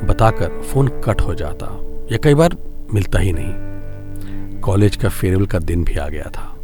बताकर 0.06 0.62
फ़ोन 0.62 0.88
कट 0.88 1.20
हो 1.20 1.34
जाता, 1.34 1.66
या 2.12 2.18
कई 2.18 2.34
बार 2.34 2.56
मिलता 2.94 3.18
ही 3.18 3.32
नहीं। 3.32 3.52
कॉलेज 4.60 4.96
का 4.96 5.08
फेयरवेल 5.08 5.46
का 5.46 5.58
दिन 5.58 5.84
भी 5.84 5.96
आ 5.96 6.08
गया 6.08 6.30
था। 6.36 6.56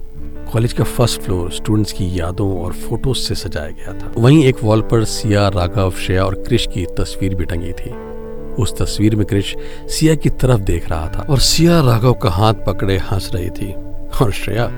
कॉलेज 0.53 0.72
का 0.72 0.85
फ़र्स्ट 0.85 1.20
फ्लोर 1.20 1.50
स्टूडेंट्स 1.50 1.92
की 1.92 2.20
यादों 2.20 2.64
और 2.64 2.72
फ़ोटोज़ 2.72 3.18
से 3.18 3.35
सजाया 3.35 3.70
गया 3.70 3.92
था। 3.92 4.12
वहीं 4.18 4.44
एक 4.44 4.57
वॉल 4.62 4.83
पर 4.83 5.05
सिया, 5.05 5.48
राघव, 5.48 5.90
श्रेया 5.90 6.24
और 6.24 6.35
क्रिश 6.35 6.68
की 6.74 6.87
तस्वीर 6.98 7.35
भी 7.35 7.44
टंगी 7.44 7.72
थी। 7.72 8.13
उस 8.59 8.79
तस्वीर 8.79 9.17
में 9.17 9.27
क्रिश 9.27 9.57
सिया 9.87 10.14
की 10.14 10.31
तरफ़ 10.31 10.61
देख 10.61 10.88
रहा 10.90 11.09
था 11.09 11.27
और 11.31 11.38
सिया 11.38 11.81
राघव 11.81 12.12
का 12.12 12.31
हाथ 12.31 12.55
पकड़े 12.55 12.99
हंस 12.99 13.31
रही 13.35 13.51
थी। 13.51 13.75
और 14.23 14.33
श्रेया 14.33 14.71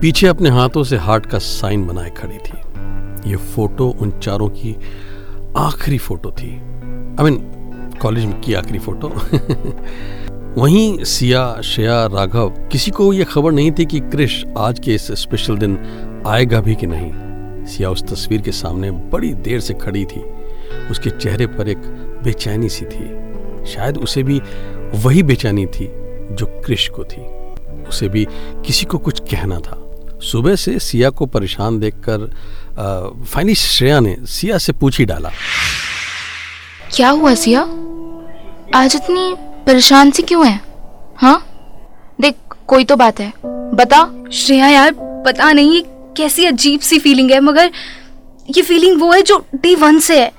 पीछे 0.00 0.26
अपने 0.26 0.50
हाथों 0.50 0.84
से 0.84 0.96
हार्ट 0.96 1.26
का 1.26 1.38
साइन 1.38 1.86
बनाए 1.86 2.10
खड़ी 2.10 2.36
थी। 2.36 2.58
ये 3.30 3.36
फ़ोटो 3.36 3.88
उन 4.00 4.10
चारों 4.10 4.48
की 4.48 4.76
आखिरी 5.56 5.98
फ़ोटो 5.98 6.30
थी। 6.30 6.50
आई 6.50 7.22
मीन 7.22 7.36
कॉलेज 8.02 8.24
में 8.24 8.40
की 8.40 8.54
आखिरी 8.54 8.78
फ़ोटो। 8.78 9.08
वहीं 10.60 11.04
सिया, 11.04 11.60
श्रेया, 11.64 12.06
राघव, 12.06 12.48
किसी 12.50 12.90
को 12.90 13.12
यह 13.12 13.24
खबर 13.24 13.52
नहीं 13.52 13.72
थी 13.72 13.86
कि 13.86 14.00
क्रिश 14.00 14.44
आज 14.58 14.78
के 14.78 14.94
इस 14.94 15.12
स्पेशल 15.12 15.56
दिन 15.56 15.78
आएगा 16.26 16.60
भी 16.60 16.74
कि 16.74 16.86
नहीं। 16.86 17.12
सिया 17.66 17.90
उस 17.90 18.02
तस्वीर 18.02 18.40
के 18.40 18.52
सामने 18.52 18.90
बड़ी 18.90 19.34
देर 19.34 19.60
से 19.60 19.74
खड़ी 19.74 20.04
थी। 20.04 20.24
उसके 20.90 21.10
चेहरे 21.10 21.46
पर 21.46 21.68
एक 21.68 22.01
बेचैनी 22.22 22.68
सी 22.68 22.84
थी। 22.84 23.06
शायद 23.72 23.98
उसे 23.98 24.22
भी 24.22 24.40
वही 24.94 25.22
बेचैनी 25.22 25.66
थी 25.66 25.86
जो 26.32 26.46
क्रिश 26.64 26.88
को 26.88 27.04
थी। 27.04 27.20
उसे 27.88 28.08
भी 28.08 28.26
किसी 28.66 28.86
को 28.86 28.98
कुछ 28.98 29.20
कहना 29.20 29.58
था। 29.58 29.78
सुबह 30.22 30.54
से 30.54 30.78
सिया 30.78 31.10
को 31.10 31.26
परेशान 31.26 31.78
देखकर 31.78 32.26
फाइनली 33.28 33.54
श्रेया 33.54 34.00
ने 34.00 34.16
सिया 34.26 34.58
से 34.58 34.72
पूछ 34.72 34.98
ही 34.98 35.04
डाला। 35.04 35.30
क्या 36.94 37.10
हुआ 37.10 37.34
सिया? 37.34 37.60
आज 38.74 38.96
इतनी 38.96 39.34
परेशान 39.66 40.10
सी 40.10 40.22
क्यों 40.22 40.46
है? 40.46 40.60
हाँ? 41.16 41.46
देख, 42.20 42.34
कोई 42.66 42.84
तो 42.84 42.96
बात 42.96 43.20
है। 43.20 43.32
बता, 43.74 44.30
श्रेया 44.32 44.68
यार, 44.68 44.92
पता 45.26 45.52
नहीं 45.52 45.82
कैसी 46.16 46.44
अजीब 46.44 46.80
सी 46.80 46.98
फीलिंग 46.98 47.30
है, 47.30 47.40
मगर 47.40 47.70
ये 48.56 48.62
फीलिंग 48.62 49.00
वो 49.00 49.12
है 49.12 49.22
जो 49.22 49.44
डे 49.54 49.74
वन 49.74 49.98
से 49.98 50.20
है। 50.20 50.32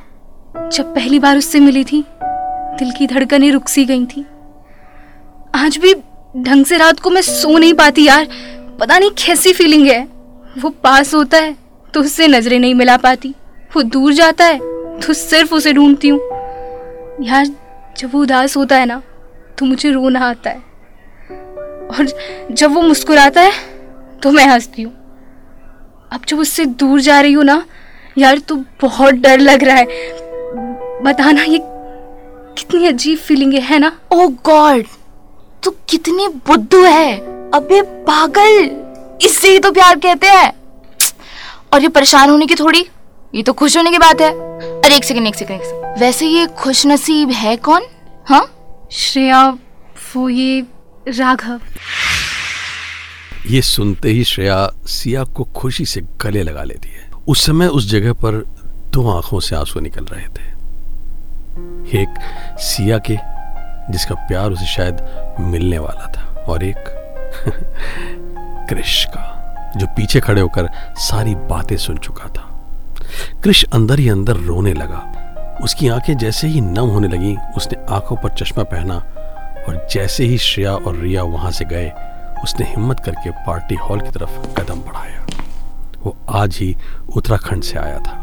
जब 0.54 0.94
पहली 0.96 1.20
बार 1.20 1.38
उससे 1.38 1.60
मिली 1.60 1.84
थी, 1.84 2.04
दिल 2.80 2.92
की 2.92 3.08
धड़कनें 3.08 3.52
रुक 3.52 3.68
सी 3.68 3.86
गई 3.86 4.06
थी। 4.06 4.26
आज 5.56 5.78
भी 5.78 5.94
ढंग 6.44 6.66
से 6.66 6.78
रात 6.78 7.00
को 7.00 7.10
मैं 7.10 7.22
सो 7.22 7.58
नहीं 7.58 7.74
पाती 7.74 8.06
यार। 8.06 8.28
पता 8.80 8.98
नहीं 9.00 9.10
कैसी 9.18 9.54
फीलिंग 9.54 9.88
है। 9.88 10.02
वो 10.58 10.70
पास 10.84 11.14
होता 11.14 11.38
है 11.38 11.56
तो 11.94 12.02
उससे 12.02 12.28
नज़रें 12.28 12.60
नहीं 12.60 12.76
मिला 12.76 12.98
पाती। 12.98 13.34
वो 13.76 13.82
दूर 13.84 14.14
जाता 14.14 14.46
है 14.46 14.60
तो 15.00 15.14
सिर्फ़ 15.14 15.54
उसे 15.56 15.74
ढूंढती 15.74 16.08
हूँ। 16.08 16.20
यार, 17.22 17.46
जब 17.98 18.14
वो 18.14 18.22
उदास 18.22 18.58
होता 18.58 18.78
है 18.78 18.86
ना 18.86 19.02
तो 19.58 19.66
मुझे 19.66 19.92
रोना 19.92 20.20
आता 20.20 20.50
है। 20.50 20.62
और 21.88 22.08
जब 22.52 22.74
वो 22.74 22.82
मुस्कुराता 22.82 23.42
है 23.42 23.52
तो 24.24 24.32
मैं 24.32 24.46
हंसती 24.46 24.82
हूँ। 24.82 24.94
अब 26.12 26.26
जब 26.28 26.40
उससे 26.40 26.66
दूर 26.66 27.02
जा 27.02 27.22
रही 27.22 27.34
हूँ 27.34 27.44
ना, 27.44 27.64
यार 28.18 28.40
तो 28.40 28.56
बहुत 28.82 29.14
डर 29.16 29.40
लग 29.40 29.64
रहा 29.64 29.76
है। 29.76 30.22
बताना 31.04 31.44
ये 31.44 31.60
कितनी 32.58 32.88
अजीब 32.88 33.18
फीलिंग 33.18 33.54
है, 33.54 33.62
है 33.62 33.80
ना? 33.80 33.92
ओह 34.12 34.28
गॉड 34.46 34.86
तू 35.64 35.72
कितनी 35.90 36.28
बुद्धू 36.48 36.84
है। 36.84 37.16
अबे 37.54 37.82
पागल 38.08 38.70
इससे 39.26 39.52
ही 39.52 39.60
तो 39.60 39.72
प्यार 39.72 40.00
कहते 40.00 40.28
हैं। 40.28 40.52
और 41.74 41.82
ये 41.82 41.88
परेशान 41.88 42.30
होने 42.30 42.46
की 42.46 42.56
थोड़ी 42.56 42.86
ये 43.36 43.44
तो 43.44 43.54
खुश 43.54 43.78
होने 43.78 43.92
की 43.92 43.98
बात 43.98 44.22
है। 44.22 44.30
अरे 44.82 44.96
एक 44.96 45.04
सेकंड 45.04 45.28
एक 45.28 45.36
सेकंड 45.36 45.62
एक 45.62 45.66
सेकंड 45.66 46.00
वैसे 46.00 46.28
ये 46.28 46.46
खुश 46.48 46.86
नसीब 46.86 47.32
है 47.32 47.56
कौन? 47.58 47.86
हाँ? 48.30 48.46
श्रेया 48.92 49.48
वो 50.16 50.30
ये 50.30 50.62
राघव। 51.08 51.62
ये 53.50 53.62
सुनते 53.62 54.10
ही 54.10 54.24
श्रेया 54.24 54.68
सिया 54.88 55.24
को 55.24 55.44
खुशी 55.44 55.86
से 55.86 56.02
गले 56.02 56.44
लगा 56.44 56.64
लेती 56.64 56.90
है। 56.90 57.10
उस 57.28 57.46
समय 57.46 57.68
उस 57.68 57.90
जगह 57.90 58.14
पर 58.14 58.44
दो 58.94 59.10
आँखों 59.12 59.40
से 59.40 59.56
आँसू 59.56 59.80
निकल 59.80 60.04
रहे 60.04 60.28
थे। 60.28 60.53
एक 61.94 62.14
सिया 62.58 62.98
के, 62.98 63.18
जिसका 63.92 64.16
प्यार 64.16 64.52
उसे 64.52 64.66
शायद 64.66 65.26
मिलने 65.40 65.78
वाला 65.78 66.08
था, 66.08 66.42
और 66.42 66.64
एक 66.64 66.84
क्रिश 68.70 69.06
का, 69.10 69.40
जो 69.78 69.88
पीछे 69.88 70.20
खड़े 70.20 70.42
होकर 70.42 70.70
सारी 70.96 71.36
बातें 71.36 71.78
सुन 71.78 71.98
चुका 71.98 72.28
था। 72.28 72.60
क्रिश 73.44 73.66
अंदर 73.74 74.00
ही 74.00 74.10
अंदर 74.10 74.34
रोने 74.34 74.74
लगा। 74.74 75.10
उसकी 75.62 75.90
आँखें 75.90 76.18
जैसे 76.18 76.48
ही 76.48 76.62
नम 76.62 76.86
होने 76.86 77.08
लगी, 77.08 77.38
उसने 77.58 77.86
आँखों 77.90 78.16
पर 78.16 78.30
चश्मा 78.30 78.64
पहना, 78.64 78.96
और 79.68 79.88
जैसे 79.92 80.24
ही 80.24 80.38
श्रेया 80.38 80.76
और 80.76 80.96
रिया 80.96 81.24
वहाँ 81.24 81.52
से 81.52 81.66
गए, 81.66 81.92
उसने 82.44 82.66
हिम्मत 82.66 83.00
करके 83.00 83.30
पार्टी 83.30 83.76
हॉल 83.76 84.02
की 84.02 84.10
तरफ़ 84.10 84.62
कदम 84.62 84.76
बढ़ाया। 84.76 85.26
वो 86.04 86.18
आज 86.30 86.58
ही 86.62 86.78
उत्तराखंड 87.16 87.64
से 87.64 87.80
आया 87.80 88.00
था। 88.00 88.23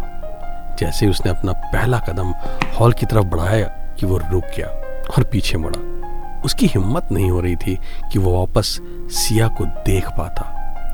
जैसे 0.81 1.07
उसने 1.07 1.31
अपना 1.31 1.53
पहला 1.53 1.99
कदम 1.99 2.35
हॉल 2.79 2.93
की 2.93 3.07
तरफ़ 3.07 3.25
बढ़ाया 3.25 3.66
कि 3.99 4.07
वो 4.07 4.19
रुक 4.19 4.45
गया 4.57 4.69
और 5.09 5.25
पीछे 5.25 5.59
मुड़ा। 5.59 6.43
उसकी 6.45 6.66
हिम्मत 6.66 7.09
नहीं 7.12 7.31
हो 7.31 7.40
रही 7.40 7.57
थी 7.57 7.79
कि 8.12 8.19
वो 8.19 8.38
वापस 8.38 8.79
सिया 9.12 9.49
को 9.49 9.64
देख 9.64 10.09
पाता, 10.09 10.43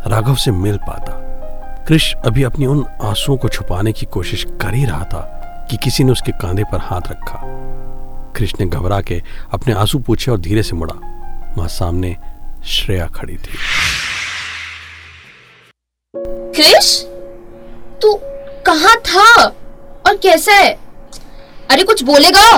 राघव 0.06 0.34
से 0.34 0.50
मिल 0.50 0.76
पाता। 0.78 1.12
कृष 1.88 2.14
अभी 2.14 2.42
अपनी 2.42 2.66
उन 2.66 2.84
आंसुओं 3.02 3.36
को 3.36 3.48
छुपाने 3.48 3.92
की 3.92 4.06
कोशिश 4.06 4.44
कर 4.60 4.74
ही 4.74 4.84
रहा 4.84 5.04
था 5.04 5.20
कि 5.70 5.76
किसी 5.76 6.04
ने 6.04 6.12
उसके 6.12 6.32
कांधे 6.32 6.64
पर 6.64 6.78
हाथ 6.80 7.10
रखा। 7.10 7.40
कृष्ण 8.36 8.64
ने 8.64 8.70
घबरा 8.70 9.00
के 9.00 9.22
अपने 9.52 9.74
आँसू 9.74 9.98
पूछे 9.98 10.30
और 10.30 10.38
धीरे 10.38 10.62
से 10.62 10.76
मुड़ा। 10.76 10.94
वहाँ 11.56 11.68
सामने 11.68 12.16
श्रेया 12.64 13.06
खड़ी 13.06 13.36
थी। 13.36 13.58
क्रिश 16.56 17.02
तू 18.02 18.14
कहाँ 18.66 18.96
था? 18.96 19.46
और 20.06 20.16
कैसा 20.22 20.52
है? 20.52 20.72
अरे 21.70 21.82
कुछ 21.82 22.02
बोलेगा? 22.04 22.50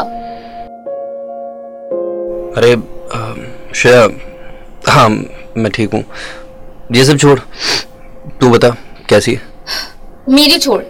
अरे 2.58 2.74
श्रेया 3.74 4.08
हाँ 4.88 5.08
मैं 5.08 5.70
ठीक 5.74 5.92
हूँ। 5.94 6.04
ये 6.92 7.04
सब 7.04 7.18
छोड़। 7.18 7.38
तू 8.40 8.50
बता 8.50 8.68
कैसी 9.08 9.34
है? 9.34 9.40
मेरी 10.28 10.58
छोड़। 10.58 10.80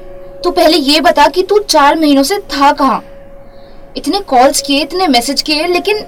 तू 0.45 0.51
पहले 0.51 0.77
ये 0.77 1.01
बता 1.01 1.27
कि 1.29 1.43
तू 1.43 1.59
चार 1.61 1.99
महीनों 2.01 2.23
से 2.23 2.39
था 2.53 2.71
कहाँ? 2.73 3.03
इतने 3.97 4.21
कॉल्स 4.31 4.63
किए 4.63 4.83
इतने 4.83 5.07
मैसेज 5.09 5.43
किए 5.43 5.67
लेकिन 5.67 6.03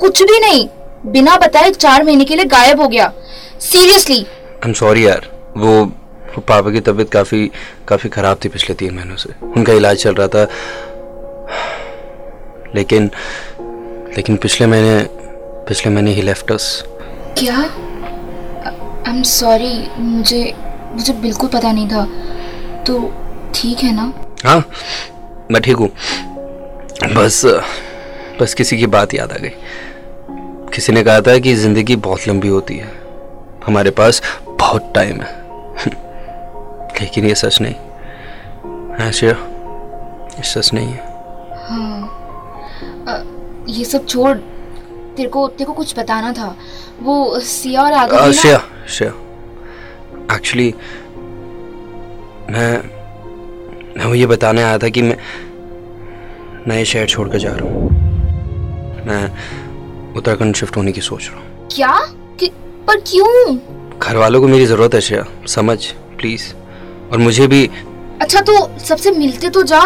कुछ 0.00 0.22
भी 0.22 0.38
नहीं। 0.40 0.68
बिना 1.12 1.36
बताए 1.36 1.70
चार 1.70 2.04
महीने 2.04 2.24
के 2.24 2.36
लिए 2.36 2.44
गायब 2.44 2.80
हो 2.80 2.88
गया। 2.88 3.12
सीरियसली 3.60 4.18
आई 4.18 4.68
एम 4.68 4.72
सॉरी 4.72 5.06
यार 5.06 5.26
वो, 5.56 5.72
वो 5.74 5.92
पापा 6.40 6.70
की 6.70 6.80
तबीयत 6.80 7.10
काफ़ी 7.10 7.50
काफ़ी 7.88 8.08
ख़राब 8.10 8.38
थी 8.44 8.48
पिछले 8.48 8.74
तीन 8.74 8.94
महीनों 8.94 9.16
से। 9.16 9.34
उनका 9.46 9.72
इलाज 9.72 9.96
चल 9.96 10.14
रहा 10.14 10.28
था। 10.28 10.46
लेकिन 12.74 13.10
लेकिन 14.16 14.36
पिछले 14.36 14.66
महीने 14.66 15.02
पिछले 15.68 15.92
महीने 15.92 16.10
ही 16.10 16.22
लेफ़्ट 16.22 16.52
अस 16.52 16.84
क्या? 17.38 17.56
आई 17.56 19.16
एम 19.16 19.22
सॉरी 19.22 19.88
मुझे 19.98 20.42
मुझे 20.92 21.12
बिल्कुल 21.12 21.48
पता 21.48 21.72
नहीं 21.72 21.88
था। 21.88 22.04
तो 22.84 23.12
ठीक 23.54 23.78
है 23.78 23.94
ना? 23.94 24.12
हाँ 24.44 24.58
मैं 25.50 25.62
ठीक 25.62 25.76
हूँ। 25.76 25.88
बस 27.14 27.42
बस 28.40 28.54
किसी 28.54 28.76
की 28.78 28.86
बात 28.86 29.14
याद 29.14 29.32
आ 29.32 29.36
गई। 29.36 29.52
किसी 30.74 30.92
ने 30.92 31.02
कहा 31.04 31.20
था 31.20 31.38
कि 31.38 31.54
ज़िंदगी 31.54 31.96
बहुत 31.96 32.28
लंबी 32.28 32.48
होती 32.48 32.76
है। 32.76 32.92
हमारे 33.66 33.90
पास 33.90 34.22
बहुत 34.48 34.92
टाइम 34.94 35.20
है। 35.20 35.42
लेकिन 37.00 37.24
ये 37.24 37.34
सच 37.34 37.58
नहीं 37.60 37.74
हाँ 38.98 39.12
श्रेया 39.12 39.34
ये 40.36 40.42
सच 40.42 40.70
नहीं 40.74 40.88
है। 40.88 41.14
अ, 43.08 43.24
ये 43.68 43.84
सब 43.84 44.06
छोड़। 44.06 44.36
तेरे 45.16 45.28
को 45.28 45.48
तेरे 45.48 45.64
को 45.64 45.72
कुछ 45.72 45.98
बताना 45.98 46.32
था। 46.32 46.56
वो 47.02 47.40
सिया 47.40 47.82
और 47.82 47.92
आगे 47.92 48.32
श्रेया 48.32 48.62
श्रेया 48.88 49.14
एक्चुअली 50.34 50.74
मैं 52.50 52.78
मैं 53.98 54.04
वो 54.04 54.14
ये 54.14 54.26
बताने 54.26 54.62
आया 54.62 54.78
था 54.78 54.88
कि 54.88 55.02
मैं 55.02 55.16
नए 56.68 56.84
शहर 56.84 57.06
छोड़कर 57.06 57.38
जा 57.38 57.50
रहा 57.52 57.64
हूँ। 57.64 57.90
मैं 59.06 59.32
उत्तराखंड 60.16 60.54
शिफ्ट 60.54 60.76
होने 60.76 60.92
की 60.92 61.00
सोच 61.00 61.30
रहा 61.32 61.40
हूँ। 61.40 61.68
क्या? 61.76 62.00
कि, 62.40 62.48
पर 62.86 62.96
क्यों? 63.00 63.58
घर 63.98 64.16
वालों 64.16 64.40
को 64.40 64.48
मेरी 64.48 64.66
ज़रूरत 64.66 64.94
है 64.94 65.00
श्रेया 65.00 65.24
समझ? 65.46 65.86
प्लीज़ 65.86 66.54
और 67.14 67.20
मुझे 67.20 67.46
भी। 67.46 67.70
अच्छा 68.20 68.40
तो 68.40 68.78
सबसे 68.78 69.10
मिलते 69.10 69.48
तो 69.48 69.62
जा। 69.62 69.80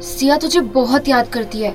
सिया 0.00 0.36
तुझे 0.36 0.60
बहुत 0.60 1.08
याद 1.08 1.28
करती 1.28 1.60
है। 1.60 1.70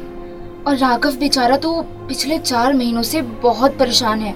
और 0.67 0.77
राघव 0.77 1.11
बेचारा 1.11 1.57
तो 1.57 1.81
पिछले 2.07 2.37
चार 2.37 2.73
महीनों 2.73 3.03
से 3.03 3.21
बहुत 3.21 3.77
परेशान 3.77 4.19
है। 4.19 4.33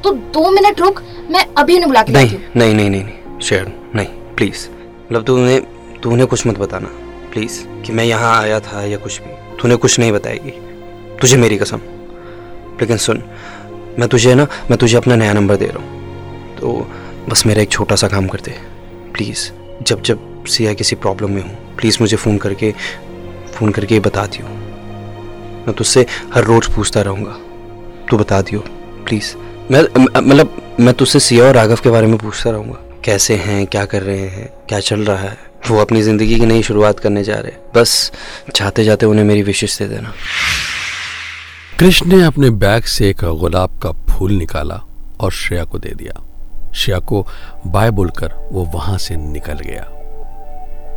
तो 0.00 0.12
दो 0.12 0.50
मिनट 0.50 0.80
रुक 0.80 1.02
मैं 1.30 1.44
अभी 1.58 1.74
उन्हें 1.74 1.88
बुला 1.88 2.02
के 2.02 2.12
नहीं 2.12 2.38
नहीं 2.56 2.74
नहीं 2.74 2.90
नहीं 2.90 3.04
नहीं 3.04 3.38
शेयर 3.40 3.72
नहीं 3.94 4.06
प्लीज़ 4.06 4.68
मतलब 4.70 5.24
तू 5.24 5.36
उन्हें 5.36 5.60
तू 6.00 6.10
उन्हें 6.10 6.26
कुछ 6.26 6.46
मत 6.46 6.58
बताना 6.58 6.88
प्लीज़ 7.32 7.62
कि 7.82 7.92
मैं 7.92 8.04
यहाँ 8.04 8.36
आया 8.42 8.60
था 8.60 8.84
या 8.84 8.96
कुछ 8.96 9.20
भी। 9.20 9.34
तूने 9.62 9.76
कुछ 9.76 9.98
नहीं 9.98 10.12
बताएगी। 10.12 10.50
तुझे 11.20 11.36
मेरी 11.36 11.56
कसम। 11.56 11.80
लेकिन 12.80 12.96
सुन 12.96 13.22
मैं 13.98 14.08
तुझे 14.08 14.34
ना 14.34 14.46
मैं 14.70 14.78
तुझे 14.78 14.96
अपना 14.96 15.16
नया 15.16 15.32
नंबर 15.32 15.56
दे 15.56 15.66
रहा 15.66 15.84
हूँ। 15.84 16.56
तो 16.56 16.90
बस 17.28 17.46
मेरा 17.46 17.62
एक 17.62 17.70
छोटा 17.70 17.96
सा 17.96 18.08
काम 18.08 18.28
कर 18.28 18.40
दे 18.40 18.58
प्लीज़ 19.12 19.50
जब 19.82 20.02
जब 20.02 20.44
सिया 20.48 20.72
किसी 20.74 20.96
प्रॉब्लम 20.96 21.30
में 21.30 21.42
हूँ 21.42 21.76
प्लीज़ 21.76 21.98
मुझे 22.00 22.16
फ़ोन 22.16 22.38
करके 22.38 22.72
फ़ोन 23.54 23.72
करके 23.72 24.00
बता 24.00 24.26
दियो। 24.26 24.46
मैं 25.66 25.72
तुझसे 25.76 26.06
हर 26.34 26.44
रोज़ 26.44 26.70
पूछता 26.74 27.02
रहूँगा। 27.02 27.36
तू 28.10 28.18
बता 28.18 28.40
दियो 28.42 28.60
प्लीज़ 29.06 29.34
मैं 29.70 29.82
मतलब 30.18 30.76
मैं 30.80 30.94
तुझसे 30.94 31.20
सिया 31.20 31.44
और 31.44 31.54
राघव 31.54 31.80
के 31.82 31.90
बारे 31.90 32.06
में 32.06 32.16
पूछता 32.18 32.50
रहूँगा। 32.50 32.78
कैसे 33.04 33.34
हैं, 33.36 33.66
क्या 33.66 33.84
कर 33.84 34.02
रहे 34.02 34.26
हैं, 34.28 34.48
क्या 34.68 34.80
चल 34.80 35.00
रहा 35.00 35.16
है? 35.18 35.38
वो 35.70 35.78
अपनी 35.78 36.02
ज़िंदगी 36.02 36.38
की 36.38 36.46
नई 36.46 36.62
शुरुआत 36.62 37.00
करने 37.00 37.22
जा 37.24 37.34
रहे 37.34 37.52
बस 37.74 38.12
जाते 38.56 38.84
जाते 38.84 39.06
उन्हें 39.06 39.24
मेरी 39.24 39.42
विशेष 39.42 39.78
दे 39.78 39.86
देना। 39.88 40.12
कृष्ण 41.78 42.06
ने 42.08 42.22
अपने 42.24 42.50
बैग 42.50 42.84
से 42.84 43.08
एक 43.10 43.24
गुलाब 43.40 43.78
का 43.82 43.92
फूल 44.10 44.32
निकाला 44.32 44.82
और 45.20 45.32
श्रेया 45.32 45.64
को 45.64 45.78
दे 45.78 45.94
दिया। 45.94 46.20
श्रेया 46.74 46.98
को 46.98 47.26
बाय 47.66 47.90
बोलकर 47.90 48.48
वो 48.52 48.64
वहाँ 48.64 48.98
से 48.98 49.16
निकल 49.16 49.58
गया। 49.58 49.86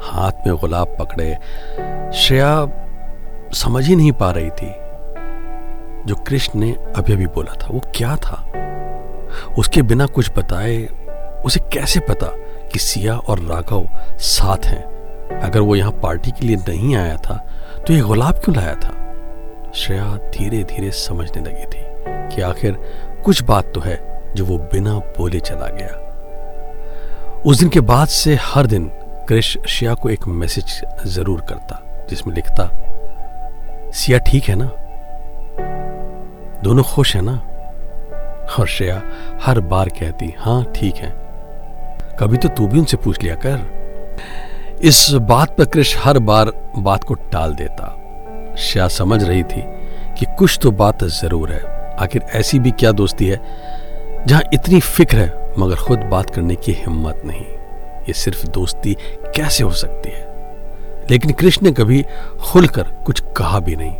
हाथ 0.03 0.31
में 0.47 0.55
गुलाब 0.55 0.95
पकड़े 0.99 1.37
श्रेया 2.13 2.67
समझ 3.53 3.87
ही 3.87 3.95
नहीं 3.95 4.11
पा 4.11 4.31
रही 4.31 4.49
थी। 4.49 4.73
जो 6.05 6.15
कृष्ण 6.15 6.59
ने 6.59 6.71
अभी 6.95 7.13
अभी 7.13 7.25
बोला 7.25 7.53
था, 7.53 7.67
वो 7.71 7.79
क्या 7.95 8.15
था? 8.15 8.51
उसके 9.57 9.81
बिना 9.81 10.05
कुछ 10.05 10.31
बताए, 10.37 10.85
उसे 11.45 11.59
कैसे 11.59 11.99
पता 11.99 12.27
कि 12.67 12.79
सिया 12.79 13.17
और 13.17 13.39
राघव 13.39 13.87
साथ 14.19 14.65
हैं? 14.65 15.39
अगर 15.39 15.59
वो 15.59 15.75
यहाँ 15.75 15.91
पार्टी 15.91 16.31
के 16.31 16.45
लिए 16.45 16.55
नहीं 16.55 16.95
आया 16.95 17.17
था 17.17 17.35
तो 17.87 17.93
ये 17.93 18.01
गुलाब 18.01 18.33
क्यों 18.33 18.55
लाया 18.55 18.75
था? 18.75 18.91
श्रेया 19.75 20.15
धीरे 20.15 20.63
धीरे 20.63 20.91
समझने 20.91 21.41
लगी 21.43 21.65
थी 21.65 21.83
कि 22.35 22.41
आखिर 22.41 22.77
कुछ 23.25 23.43
बात 23.43 23.71
तो 23.75 23.81
है 23.81 24.14
जो 24.35 24.45
वो 24.45 24.57
बिना 24.73 24.97
बोले 25.17 25.39
चला 25.39 25.67
गया। 25.71 27.41
उस 27.45 27.59
दिन 27.59 27.69
के 27.69 27.81
बाद 27.81 28.07
से 28.07 28.35
हर 28.41 28.65
दिन 28.65 28.89
क्रिश 29.27 29.57
श्रेया 29.67 29.93
को 29.93 30.09
एक 30.09 30.27
मैसेज 30.27 30.81
ज़रूर 31.07 31.41
करता, 31.41 31.81
जिसमें 32.09 32.33
लिखता, 32.35 32.69
सिया 33.93 34.17
ठीक 34.27 34.43
है 34.43 34.55
ना? 34.55 34.71
दोनों 36.63 36.83
खुश 36.83 37.15
है 37.15 37.21
ना? 37.21 37.33
और 38.59 38.67
श्रेया 38.67 39.01
हर 39.41 39.59
बार 39.59 39.89
कहती 39.89 40.33
हाँ 40.39 40.63
ठीक 40.75 40.95
है। 40.95 41.09
कभी 42.19 42.37
तो 42.37 42.49
तू 42.49 42.67
भी 42.67 42.79
उनसे 42.79 42.97
पूछ 42.97 43.21
लिया 43.23 43.35
कर। 43.45 44.83
इस 44.83 45.07
बात 45.21 45.55
पर 45.57 45.65
क्रिश 45.65 45.95
हर 45.99 46.19
बार 46.19 46.51
बात 46.77 47.03
को 47.03 47.13
टाल 47.31 47.53
देता। 47.53 47.87
श्रेया 48.57 48.87
समझ 48.87 49.23
रही 49.23 49.43
थी 49.43 49.63
कि 50.17 50.25
कुछ 50.37 50.59
तो 50.61 50.71
बात 50.71 51.03
ज़रूर 51.03 51.51
है। 51.51 51.63
आखिर 51.95 52.21
ऐसी 52.35 52.59
भी 52.59 52.71
क्या 52.71 52.91
दोस्ती 52.91 53.27
है? 53.27 53.37
जहाँ 54.27 54.41
इतनी 54.53 54.79
फ़िक्र 54.79 55.17
है, 55.17 55.53
मगर 55.59 55.75
खुद 55.75 55.99
बात 55.99 56.29
करने 56.29 56.55
की 56.55 56.71
हिम्मत 56.71 57.21
नहीं। 57.25 57.45
ये 58.03 58.13
सिर्फ़ 58.13 58.47
दोस्ती 58.47 58.97
कैसे 59.35 59.63
हो 59.63 59.71
सकती 59.71 60.09
है? 60.09 60.27
लेकिन 61.11 61.31
कृष्ण 61.31 61.65
ने 61.65 61.71
कभी 61.71 62.05
खुलकर 62.41 62.83
कुछ 62.83 63.23
कहा 63.37 63.59
भी 63.59 63.75
नहीं। 63.75 63.93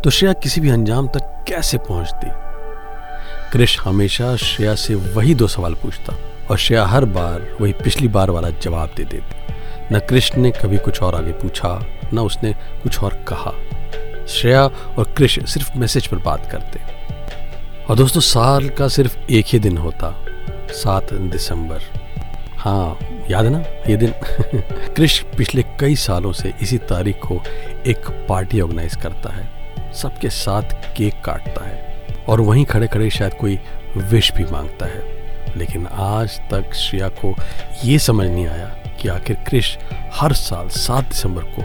तो 0.00 0.10
श्रेया 0.10 0.32
किसी 0.32 0.60
भी 0.60 0.70
अंजाम 0.70 1.08
तक 1.08 1.44
कैसे 1.48 1.78
पहुँचती? 1.78 2.26
कृष्ण 3.52 3.82
हमेशा 3.82 4.36
श्रेया 4.36 4.74
से 4.74 4.94
वही 4.94 5.34
दो 5.34 5.46
सवाल 5.46 5.74
पूछता, 5.74 6.14
और 6.50 6.58
श्रेया 6.58 6.86
हर 6.86 7.04
बार 7.04 7.56
वही 7.60 7.72
पिछली 7.72 8.08
बार 8.08 8.30
वाला 8.30 8.50
जवाब 8.50 8.90
दे 8.96 9.04
देती। 9.04 9.54
न 9.92 9.98
कृष्ण 9.98 10.42
ने 10.42 10.50
कभी 10.50 10.78
कुछ 10.78 11.02
और 11.02 11.14
आगे 11.14 11.32
पूछा, 11.32 11.86
न 12.14 12.18
उसने 12.18 12.52
कुछ 12.52 13.02
और 13.02 13.12
कहा। 13.14 13.52
श्रेया 14.26 14.64
और 14.66 15.14
कृष्ण 15.18 15.44
सिर्फ़ 15.44 15.78
मैसेज 15.78 16.06
पर 16.06 16.16
बात 16.16 16.50
करते। 16.52 16.97
और 17.88 17.96
दोस्तों, 17.96 18.20
साल 18.20 18.68
का 18.68 18.88
सिर्फ़ 18.88 19.18
एक 19.30 19.46
ही 19.48 19.58
दिन 19.58 19.78
होता, 19.78 20.24
सात 20.70 21.14
दिसंबर। 21.14 21.78
हाँ 22.56 22.98
याद 23.30 23.44
है 23.44 23.50
ना, 23.50 23.58
ये 23.58 23.96
दिन? 23.96 24.10
क्रिश 24.94 25.24
पिछले 25.38 25.62
कई 25.80 25.96
सालों 25.96 26.32
से 26.32 26.54
इसी 26.62 26.78
तारीख 26.78 27.16
को 27.16 27.42
एक 27.86 28.26
पार्टी 28.28 28.60
ऑर्गेनाइज 28.60 28.96
करता 28.96 29.32
है, 29.32 29.48
सबके 29.92 30.30
साथ 30.30 30.62
केक 30.96 31.22
काटता 31.24 31.64
है, 31.64 32.06
और 32.28 32.40
वहीं 32.40 32.64
खड़े 32.64 32.86
खड़े 32.86 33.10
शायद 33.10 33.34
कोई 33.34 33.58
विश 33.96 34.32
भी 34.32 34.44
माँगता 34.44 34.86
है। 34.86 35.02
लेकिन 35.56 35.86
आज 35.86 36.40
तक 36.50 36.74
श्रेया 36.74 37.08
को 37.08 37.36
ये 37.84 37.98
समझ 37.98 38.28
नहीं 38.28 38.46
आया 38.46 38.66
कि 39.00 39.08
आखिर 39.08 39.36
क्रिश 39.36 39.78
हर 40.12 40.32
साल 40.32 40.68
सात 40.68 41.04
दिसंबर 41.04 41.42
को 41.42 41.62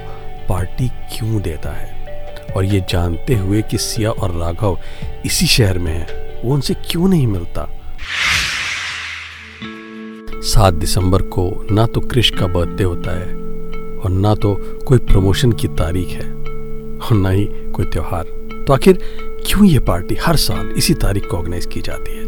पार्टी 0.48 0.88
क्यों 0.90 1.42
देता 1.42 1.70
है। 1.70 1.93
और 2.58 2.66
ये 2.66 2.80
जानते 2.90 3.36
हुए 3.36 3.62
कि 3.62 3.78
सिया 3.78 4.12
और 4.12 4.32
राघव 4.32 4.80
इसी 5.26 5.46
शहर 5.46 5.78
में 5.78 5.94
है। 5.94 6.42
वो 6.46 6.54
उनसे 6.54 6.74
क्यों 6.74 7.08
नहीं 7.08 7.28
मिलता? 7.28 7.70
सात 10.44 10.74
दिसंबर 10.74 11.22
को 11.22 11.68
ना 11.72 11.86
तो 11.86 12.02
क्रिश 12.02 12.30
का 12.30 12.48
बर्थडे 12.48 12.84
होता 12.84 13.12
है 13.12 13.34
और 14.00 14.10
ना 14.10 14.36
तो 14.36 14.56
कोई 14.88 14.98
प्रमोशन 14.98 15.52
की 15.52 15.68
तारीख 15.68 16.08
है 16.08 16.32
और 16.98 17.14
ना 17.14 17.30
ही 17.30 17.46
कोई 17.46 17.86
त्योहार। 17.86 18.24
तो 18.68 18.74
आखिर 18.74 19.00
क्यों 19.48 19.66
ये 19.66 19.80
पार्टी 19.80 20.16
हर 20.16 20.36
साल 20.36 20.68
इसी 20.68 20.94
तारीख 20.94 21.28
को 21.28 21.38
ऑर्गेनाइज 21.38 21.66
की 21.66 21.82
जाती 21.82 22.18
है? 22.18 22.24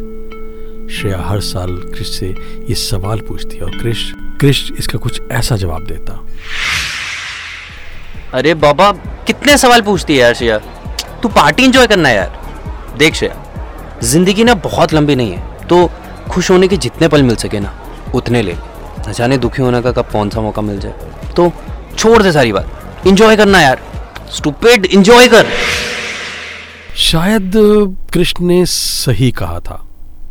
श्रेया 0.89 1.21
हर 1.21 1.39
साल 1.39 1.75
क्रिश 1.75 2.09
से 2.09 2.27
ये 2.69 2.75
सवाल 2.75 3.19
पूछती 3.19 3.57
है 3.57 3.63
और 3.63 3.77
क्रिश 3.77 4.13
क्रिश 4.39 4.71
इसका 4.79 4.97
कुछ 4.97 5.21
ऐसा 5.31 5.55
जवाब 5.55 5.85
देता। 5.85 6.24
अरे 8.35 8.53
बाबा, 8.53 8.91
कितने 9.27 9.57
सवाल 9.57 9.81
पूछती 9.81 10.13
है 10.13 10.19
यार 10.19 10.33
श्रेया 10.33 10.57
तू 11.21 11.29
पार्टी 11.29 11.63
इंजॉय 11.63 11.87
करना 11.87 12.09
है 12.09 12.15
यार। 12.15 12.95
देख 12.99 13.15
श्रेया 13.15 13.99
ज़िंदगी 14.03 14.43
ना 14.43 14.53
बहुत 14.63 14.93
लंबी 14.93 15.15
नहीं 15.15 15.31
है 15.31 15.67
तो 15.67 15.89
खुश 16.31 16.49
होने 16.51 16.67
के 16.67 16.77
जितने 16.77 17.07
पल 17.07 17.23
मिल 17.23 17.35
सके 17.35 17.59
ना, 17.59 17.73
उतने 18.15 18.41
ले। 18.41 18.55
न 19.07 19.13
जाने 19.13 19.37
दुखी 19.37 19.61
होने 19.61 19.81
का 19.81 19.91
कब 19.91 20.09
कौन 20.11 20.29
सा 20.29 20.41
मौका 20.41 20.61
मिल 20.61 20.79
जाए। 20.79 21.31
तो 21.37 21.51
छोड़ 21.97 22.21
दे 22.23 22.31
सारी 22.31 22.51
बात। 22.51 23.07
इंजॉय 23.07 23.35
करना 23.35 23.61
यार। 23.61 23.81
स्टूपिड 24.33 24.85
इंजॉय 24.85 25.27
कर। 25.27 25.47
शायद 26.97 27.51
कृष्ण 28.13 28.45
ने 28.45 28.65
सही 28.65 29.31
कहा 29.31 29.59
था। 29.59 29.81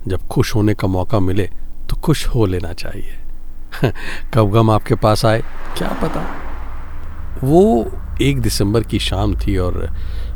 जब 0.08 0.26
खुश 0.28 0.54
होने 0.54 0.74
का 0.74 0.88
मौका 0.88 1.20
मिले 1.20 1.50
तो 1.90 1.96
खुश 1.96 2.26
हो 2.26 2.46
लेना 2.46 2.72
चाहिए। 2.74 3.18
कब 4.34 4.50
गम 4.52 4.70
आपके 4.70 4.94
पास 4.94 5.24
आए, 5.24 5.42
क्या 5.78 5.88
पता। 6.02 6.30
वो 7.44 7.62
एक 8.22 8.40
दिसंबर 8.40 8.82
की 8.82 8.98
शाम 8.98 9.34
थी 9.36 9.56
और 9.56 9.88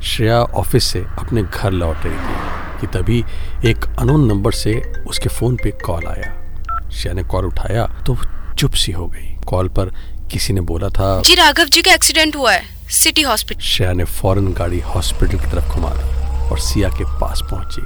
श्रेया 0.03 0.39
ऑफ़िस 0.39 0.85
से 0.85 1.01
अपने 1.19 1.43
घर 1.43 1.71
लौट 1.71 2.05
रही 2.05 2.17
थी 2.17 2.81
कि 2.81 2.87
तभी 2.87 3.25
एक 3.65 3.85
अनोन 3.99 4.27
नंबर 4.29 4.53
से 4.53 4.75
उसके 5.09 5.29
फ़ोन 5.29 5.57
पे 5.57 5.71
कॉल 5.85 6.05
आया। 6.07 6.91
श्रेया 6.91 7.15
ने 7.15 7.23
कॉल 7.23 7.47
उठाया 7.47 7.87
तो 8.07 8.17
चुप 8.59 8.73
सी 8.75 8.93
हो 8.93 9.07
गई। 9.07 9.35
कॉल 9.47 9.69
पर 9.69 9.93
किसी 10.33 10.53
ने 10.53 10.61
बोला 10.61 10.89
था 10.89 11.21
जी 11.23 11.35
राघव 11.35 11.65
जी 11.65 11.83
का 11.83 11.93
एक्सीडेंट 11.95 12.37
हुआ 12.37 12.53
है 12.53 12.63
सिटी 12.91 13.23
हॉस्पिटल। 13.23 13.61
श्रेया 13.61 13.93
ने 13.93 14.05
फ़ौरन 14.05 14.53
गाड़ी 14.53 14.81
हॉस्पिटल 14.81 15.39
की 15.39 15.51
तरफ़ 15.51 15.75
घुमा 15.75 15.91
दी 15.91 16.51
और 16.51 16.59
सिया 16.59 16.89
के 16.89 17.05
पास 17.21 17.43
पहुँची। 17.51 17.83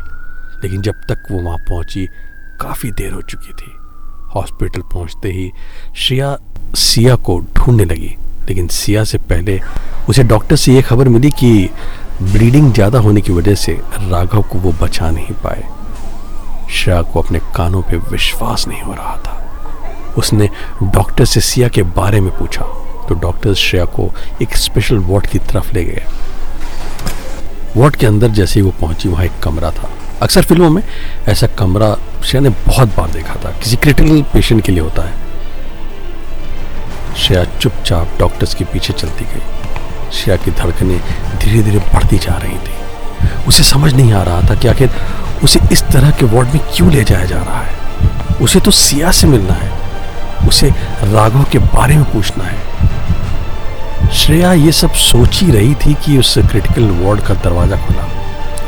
लेकिन 0.63 0.83
जब 0.83 1.05
तक 1.09 1.29
वो 1.31 1.41
वहाँ 1.41 1.59
पहुँची 1.59 2.07
काफ़ी 2.61 2.91
देर 2.93 3.13
हो 3.13 3.23
चुकी 3.23 3.53
थी। 3.53 3.73
हॉस्पिटल 4.35 4.83
पहुँचते 4.83 5.33
ही 5.33 5.51
श्रेया 5.97 6.37
सिया 6.77 7.17
को 7.17 7.39
ढूँढने 7.57 7.85
लगी। 7.85 8.17
लेकिन 8.49 8.69
सिया 8.69 9.05
से 9.05 9.19
पहले 9.31 9.61
उसे 10.09 10.23
डॉक्टर 10.25 10.57
से 10.57 10.73
ये 10.75 10.83
खबर 10.83 11.09
मिली 11.09 11.31
कि 11.31 11.69
ब्लीडिंग 12.23 12.73
ज़्यादा 12.73 12.99
होने 12.99 13.21
की 13.21 13.33
वजह 13.33 13.55
से 13.55 13.73
राघव 14.01 14.43
को 14.43 14.59
वो 14.59 14.73
बचा 14.83 15.11
नहीं 15.11 15.35
पाए। 15.45 15.65
श्रेया 16.73 17.01
को 17.03 17.23
अपने 17.23 17.39
कानों 17.57 17.83
पे 17.83 17.97
विश्वास 18.11 18.67
नहीं 18.69 18.83
हो 18.83 18.93
रहा 18.93 19.17
था। 19.17 20.15
उसने 20.19 20.49
डॉक्टर 20.85 21.25
से 21.25 21.41
सिया 21.41 21.69
के 21.69 21.83
बारे 21.97 22.21
में 22.21 22.31
पूछा 22.39 22.65
तो 23.09 23.15
डॉक्टर 23.21 23.55
श्रेया 23.55 23.85
को 23.95 24.11
एक 24.43 24.57
स्पेशल 24.57 24.99
वार्ड 25.01 25.27
की 25.27 25.39
तरफ़ 25.41 25.73
ले 25.75 25.85
गए। 25.85 26.03
वार्ड 27.77 27.97
के 27.97 28.07
अंदर 28.07 28.29
जैसे 28.31 28.61
ही 28.61 28.67
वो 28.67 28.73
पहुँची, 28.81 29.09
वहाँ 29.09 29.25
एक 29.25 29.39
कमरा 29.43 29.71
था। 29.71 29.91
अक्सर 30.23 30.43
फ़िल्मों 30.43 30.71
में 30.71 30.83
ऐसा 31.29 31.47
कमरा 31.59 31.95
श्रेया 32.25 32.41
ने 32.41 32.51
बहुत 32.67 32.97
बार 32.97 33.11
देखा 33.11 33.35
था। 33.35 33.51
किसी 33.53 33.77
क्रिटिकल 33.77 34.23
पेशेंट 34.33 34.65
के 34.65 34.73
लिए 34.73 34.83
होता 34.83 35.03
है। 35.03 35.22
श्रेया 37.17 37.45
चुपचाप 37.45 38.09
डॉक्टर्स 38.19 38.55
के 38.55 38.65
पीछे 38.65 38.93
चलती 38.93 39.25
गई। 39.25 39.43
श्रेया 40.13 40.37
की 40.37 40.51
धड़कनें 40.51 41.01
धीरे 41.39 41.63
धीरे 41.63 41.79
बढ़ती 41.79 42.19
जा 42.19 42.37
रही 42.37 42.59
थी। 42.59 43.45
उसे 43.49 43.65
समझ 43.65 43.93
नहीं 43.95 44.13
आ 44.13 44.23
रहा 44.23 44.41
था 44.51 44.55
कि 44.55 44.69
आखिर 44.69 44.91
उसे 45.45 45.61
इस 45.73 45.83
तरह 45.83 46.11
के 46.11 46.27
वार्ड 46.27 46.49
में 46.49 46.61
क्यों 46.77 46.91
ले 46.93 47.05
जाया 47.05 47.25
जा 47.25 47.37
रहा 47.37 47.61
है। 47.61 47.73
उसे 48.43 48.61
तो 48.61 48.71
सिया 48.71 49.11
से 49.11 49.27
मिलना 49.27 49.55
है। 49.55 49.71
उसे 50.49 50.69
राघव 51.03 51.45
के 51.45 51.59
बारे 51.59 51.97
में 51.97 52.05
पूछना 52.05 52.45
है। 52.45 54.11
श्रेया 54.13 54.53
ये 54.53 54.73
सब 54.73 54.93
सोच 54.93 55.41
ही 55.41 55.51
रही 55.51 55.75
थी 55.75 55.95
कि 55.95 56.19
उस 56.19 56.39
क्रिटिकल 56.39 56.91
वार्ड 56.91 57.21
का 57.21 57.35
दरवाज़ा 57.35 57.77
खुला। 57.77 58.03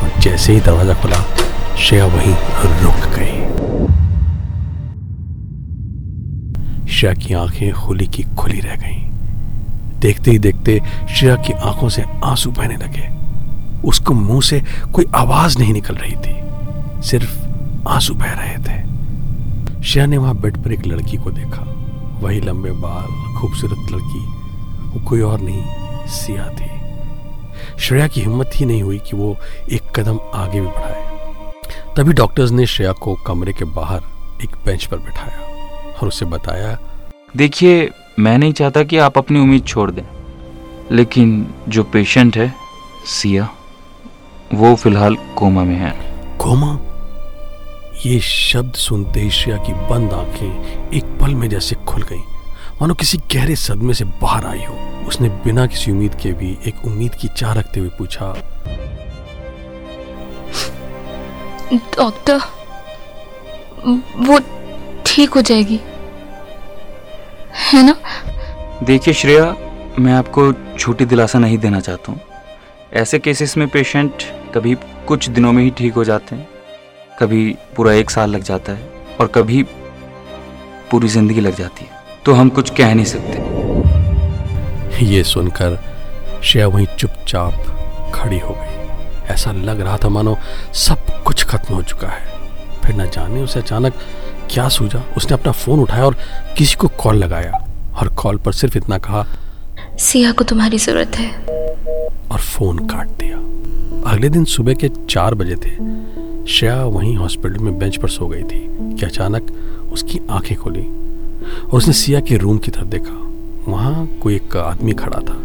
और 0.02 0.20
जैसे 0.20 0.52
ही 0.52 0.61
दरवाज़ा 0.61 0.94
खुला, 0.94 1.24
श्रेया 1.78 2.07
वहीं 2.07 2.35
रुक 2.83 3.14
गई। 3.16 3.34
श्रेया 6.90 7.14
की 7.14 7.35
आँखें 7.35 7.73
खुली 7.73 8.07
की 8.07 8.23
खुली 8.23 8.61
रह 8.61 8.77
गईं। 8.77 10.01
देखते 10.01 10.31
ही 10.31 10.38
देखते 10.38 10.81
श्रेया 11.16 11.37
की 11.37 11.53
आँखों 11.53 11.88
से 11.88 12.05
आँसू 12.25 12.51
बहने 12.51 12.77
लगे। 12.77 13.09
उसको 13.88 14.14
मुँह 14.14 14.40
से 14.40 14.62
कोई 14.94 15.05
आवाज़ 15.14 15.59
नहीं 15.59 15.73
निकल 15.73 15.94
रही 15.94 16.16
थी, 16.16 16.35
सिर्फ़ 17.03 17.44
आँसू 17.88 18.14
बह 18.14 18.33
रहे 18.33 18.59
थे। 18.59 18.83
श्रेया 19.83 20.07
ने 20.07 20.18
वहाँ 20.18 20.37
बेड 20.37 20.57
पर 20.57 20.73
एक 20.73 20.87
लड़की 20.87 21.16
को 21.16 21.31
देखा। 21.31 21.62
वही 22.20 22.40
लंबे 22.40 22.70
बाल, 22.70 23.35
खूबसूरत 23.40 23.92
लड़की, 23.92 24.20
वो 24.88 25.05
कोई 25.09 25.20
और 25.20 25.40
नहीं, 25.40 25.62
सिया 26.07 26.49
थी। 26.49 26.70
श्रेया 27.79 28.07
की 28.07 28.20
हिम्मत 28.20 28.51
ही 28.55 28.66
नहीं 28.66 28.83
हुई 28.83 28.99
कि 28.99 29.16
वो 29.16 29.37
एक 29.73 29.83
कदम 29.97 30.18
आगे 30.35 30.61
भी 30.61 30.66
बढ़ाए। 30.66 31.05
तभी 31.97 32.12
डॉक्टर्स 32.12 32.51
ने 32.51 32.66
श्रेया 32.66 32.92
को 32.92 33.14
कमरे 33.14 33.53
के 33.53 33.64
बाहर 33.64 34.01
एक 34.44 34.51
बेंच 34.66 34.85
पर 34.85 34.97
बिठाया। 34.97 35.54
और 36.02 36.09
उसे 36.09 36.24
बताया 36.24 36.78
देखिए 37.37 37.90
मैं 38.18 38.38
नहीं 38.38 38.52
चाहता 38.52 38.83
कि 38.83 38.98
आप 38.98 39.18
अपनी 39.18 39.40
उम्मीद 39.40 39.64
छोड़ 39.64 39.90
दें 39.90 40.02
लेकिन 40.92 41.54
जो 41.68 41.85
पेशेंट 41.85 42.37
है 42.37 42.54
सिया 43.07 43.48
वो 44.54 44.74
फ़िलहाल 44.74 45.14
कोमा 45.14 45.64
में 45.64 45.76
है। 45.76 45.90
कोमा? 46.38 46.78
ये 48.07 48.20
शब्द 48.20 48.74
सुनते 48.74 49.20
ही 49.20 49.30
श्रेया 49.30 49.59
की 49.59 49.72
बंद 49.72 50.12
आँखें 50.12 50.90
एक 50.90 51.04
पल 51.04 51.35
में 51.35 51.48
जैसे 51.48 51.76
खुल 51.76 52.02
गईं। 52.02 52.22
मानो 52.80 52.94
किसी 52.94 53.18
गहरे 53.18 53.57
सदमे 53.57 53.94
से 53.94 54.04
बाहर 54.04 54.46
आई 54.46 54.64
हो। 54.64 54.74
उसने 55.09 55.28
बिना 55.28 55.66
किसी 55.66 55.90
उम्मीद 55.90 56.14
के 56.14 56.33
भी 56.33 56.59
एक 56.66 56.85
उम्मीद 56.85 57.14
की 57.14 57.28
चाह 57.28 57.52
रखते 57.52 57.80
हुए 57.80 57.88
पूछा 57.88 58.35
डॉक्टर 61.74 62.40
वो 64.16 64.38
ठीक 65.07 65.31
हो 65.31 65.40
जाएगी। 65.40 65.81
है 67.73 67.83
ना? 67.87 67.95
देखिए 68.83 69.14
श्रेया 69.14 69.45
मैं 69.99 70.12
आपको 70.12 70.53
झूठी 70.79 71.05
दिलासा 71.05 71.38
नहीं 71.38 71.59
देना 71.59 71.81
चाहता 71.81 72.12
हूँ। 72.12 72.21
ऐसे 72.93 73.19
केसेस 73.19 73.57
में 73.57 73.69
पेशेंट 73.69 74.23
कभी 74.55 74.75
कुछ 75.07 75.29
दिनों 75.29 75.53
में 75.53 75.62
ही 75.64 75.71
ठीक 75.71 75.95
हो 75.95 76.05
जाते 76.05 76.37
हैं। 76.37 76.49
कभी 77.21 77.57
पूरा 77.77 77.93
एक 77.93 78.11
साल 78.11 78.31
लग 78.31 78.43
जाता 78.43 78.73
है 78.73 78.88
और 79.21 79.27
कभी 79.27 79.62
पूरी 80.90 81.09
ज़िंदगी 81.09 81.40
लग 81.40 81.57
जाती 81.57 81.85
है। 81.85 82.03
तो 82.25 82.33
हम 82.33 82.49
कुछ 82.49 82.71
कह 82.71 82.95
नहीं 82.95 83.05
सकते। 83.05 83.43
ये 85.05 85.23
सुनकर 85.25 85.79
श्रेया 86.45 86.67
वहीं 86.69 86.87
चुपचाप 86.99 88.12
खड़ी 88.14 88.38
हो 88.38 88.55
गई। 88.55 89.33
ऐसा 89.35 89.53
लग 89.53 89.81
रहा 89.81 89.97
था 89.97 90.09
मानो 90.09 90.37
सब 90.79 91.23
कुछ 91.25 91.45
खत्म 91.45 91.75
हो 91.75 91.83
चुका 91.83 92.09
है। 92.09 92.33
फिर 92.81 92.97
न 92.97 93.11
जाने 93.11 93.43
उसे 93.43 93.61
अचानक 93.61 93.95
क्या 94.50 94.68
सूझा? 94.68 95.02
उसने 95.16 95.35
अपना 95.35 95.52
फ़ोन 95.52 95.80
उठाया 95.80 96.04
और 96.04 96.16
किसी 96.59 96.74
को 96.74 96.88
कॉल 96.88 97.16
लगाया। 97.16 97.68
और 97.96 98.09
कॉल 98.09 98.37
पर 98.37 98.52
सिर्फ़ 98.52 98.78
इतना 98.78 98.98
कहा 98.98 99.26
सिया 99.98 100.33
को 100.33 100.44
तुम्हारी 100.44 100.78
ज़रूरत 100.78 101.12
है। 101.16 101.30
और 102.33 102.38
फ़ोन 102.38 102.78
काट 102.78 103.09
दिया। 103.09 103.37
अगले 104.11 104.28
दिन 104.28 104.44
सुबह 104.44 104.74
के 104.74 104.88
चार 105.11 105.35
बजे 105.35 105.57
थे। 105.57 105.70
श्रेया 106.52 106.85
वहीं 106.85 107.16
हॉस्पिटल 107.16 107.59
में 107.59 107.78
बेंच 107.78 107.96
पर 107.96 108.09
सो 108.09 108.26
गई 108.26 108.42
थी 108.42 108.94
कि 108.94 109.07
अचानक 109.07 109.42
उसकी 109.92 110.20
आँखें 110.30 110.59
खुली 110.59 110.83
और 111.61 111.72
उसने 111.72 111.92
सिया 111.92 112.20
के 112.20 112.37
रूम 112.37 112.59
की 112.59 112.70
तरफ़ 112.70 112.85
देखा। 112.85 113.20
वहाँ 113.72 114.07
कोई 114.07 114.37
एक 114.37 114.57
आदमी 114.57 114.92
खड़ा 114.92 115.18
था। 115.18 115.37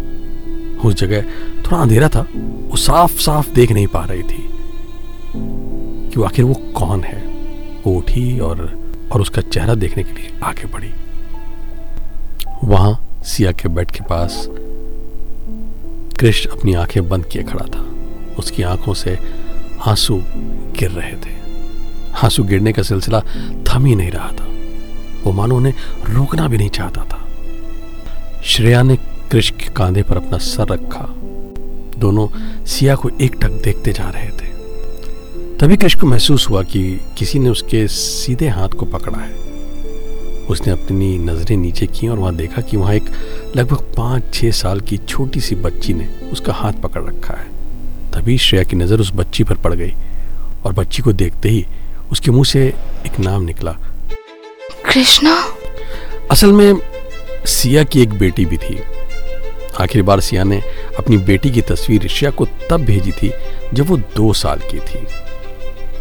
उस 0.88 0.96
जगह 0.96 1.22
थोड़ा 1.66 1.78
अंधेरा 1.78 2.10
था। 2.10 2.28
वो 2.70 2.78
साफ़ 2.78 3.20
साफ़ 3.20 3.50
देख 3.52 3.72
नहीं 3.72 3.88
पा 3.88 4.06
रही 4.06 4.24
थी 4.24 4.50
कि 6.10 6.24
आखिर 6.24 6.46
वो 6.46 6.54
कौन 6.54 7.04
है। 7.04 7.28
वो 7.88 7.98
उठी 7.98 8.40
और 8.40 8.89
और 9.12 9.22
उसका 9.22 9.42
चेहरा 9.42 9.76
देखने 9.76 10.04
के 10.04 10.14
लिए 10.14 10.40
आगे 10.44 10.66
बढ़ी। 10.66 10.94
वहाँ 12.64 13.22
सिया 13.24 13.52
के 13.52 13.68
बेड 13.68 13.92
के 13.92 14.04
पास 14.04 14.48
कृष्ण 16.20 16.50
अपनी 16.50 16.74
आँखें 16.74 17.10
बंद 17.10 17.26
किए 17.26 17.44
खड़ा 17.44 17.66
था। 17.66 17.90
उसकी 18.40 18.64
आँखों 18.64 18.94
से 18.94 19.20
आँसू 19.82 20.24
गिर 20.80 20.92
रहे 20.92 21.14
थे। 21.14 21.38
आँसू 22.24 22.44
गिरने 22.44 22.74
का 22.74 22.82
सिलसिला 22.82 23.22
थम 23.70 23.86
ही 23.86 23.96
नहीं 23.96 24.12
रहा 24.12 24.28
था। 24.28 24.48
वो 25.24 25.32
मानो 25.32 25.58
उन्हें 25.58 25.74
रोकना 26.06 26.48
भी 26.48 26.58
नहीं 26.58 26.70
चाहता 26.70 27.04
था। 27.04 27.28
श्रेया 28.44 28.82
ने 28.82 28.98
कृष्ण 29.32 29.56
के 29.56 29.74
कांधे 29.74 30.04
पर 30.04 30.18
अपना 30.18 30.38
सर 30.38 30.68
रखा। 30.68 31.06
दोनों 31.98 32.28
सिया 32.66 32.96
को 32.96 33.10
एक 33.22 33.36
टक 33.42 33.52
देखते 33.52 33.94
जा 33.94 34.10
रहे 34.10 34.30
थे। 34.30 34.59
तभी 35.60 35.76
कृष्ण 35.78 36.00
को 36.00 36.08
महसूस 36.08 36.48
हुआ 36.50 36.62
कि 36.64 36.82
किसी 37.18 37.40
ने 37.40 37.50
उसके 37.50 37.88
सीधे 37.88 38.48
हाथ 38.48 38.70
को 38.70 38.86
पकड़ा 38.86 39.18
है। 39.18 39.34
उसने 40.48 40.72
अपनी 40.72 41.18
नज़रें 41.18 41.58
नीचे 41.58 41.88
की 41.88 42.08
और 42.08 42.20
वहाँ 42.20 42.36
देखा 42.36 42.62
कि 42.62 42.78
वहाँ 42.78 42.94
एक 42.94 43.10
लगभग 43.58 43.82
पाँच 43.98 44.34
छह 44.34 44.52
साल 44.52 44.82
की 44.82 44.98
छोटी 45.00 45.42
सी 45.42 45.56
बच्ची 45.56 45.94
ने 45.94 46.08
उसका 46.32 46.54
हाथ 46.54 46.74
पकड़ 46.74 47.04
रखा 47.04 47.34
है। 47.34 47.48
तभी 48.12 48.38
श्रेया 48.38 48.64
की 48.64 48.76
नज़र 48.76 49.00
उस 49.00 49.12
बच्ची 49.16 49.44
पर 49.44 49.58
पड़ 49.58 49.74
गई 49.74 49.94
और 50.66 50.74
बच्ची 50.74 51.02
को 51.02 51.14
देखते 51.14 51.50
ही 51.50 51.66
उसके 52.12 52.32
मुँह 52.32 52.46
से 52.46 52.66
एक 53.06 53.20
नाम 53.20 53.44
निकला। 53.44 53.76
कृष्णा? 54.86 55.38
असल 56.32 56.52
में 56.52 56.82
सिया 57.48 57.84
की 57.84 58.02
एक 58.02 58.20
बेटी 58.20 58.46
भी 58.46 58.58
थी। 58.58 58.82
आखिरी 59.82 60.02
बार 60.02 60.20
सिया 60.20 60.44
ने 60.44 60.62
अपनी 61.00 61.18
बेटी 61.18 61.52
की 61.52 61.62
तस्वीर 61.62 62.08
श्रेया 62.08 62.32
को 62.32 62.46
तब 62.70 62.86
भेजी 62.86 63.12
थी 63.12 63.32
जब 63.74 63.88
वो 63.88 63.98
दो 63.98 64.34
साल 64.34 64.60
की 64.72 64.80
थी। 64.80 65.08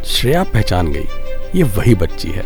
श्रेया 0.09 0.43
पहचान 0.43 0.93
गई। 0.93 1.07
ये 1.55 1.63
वही 1.63 1.95
बच्ची 1.95 2.29
है। 2.29 2.45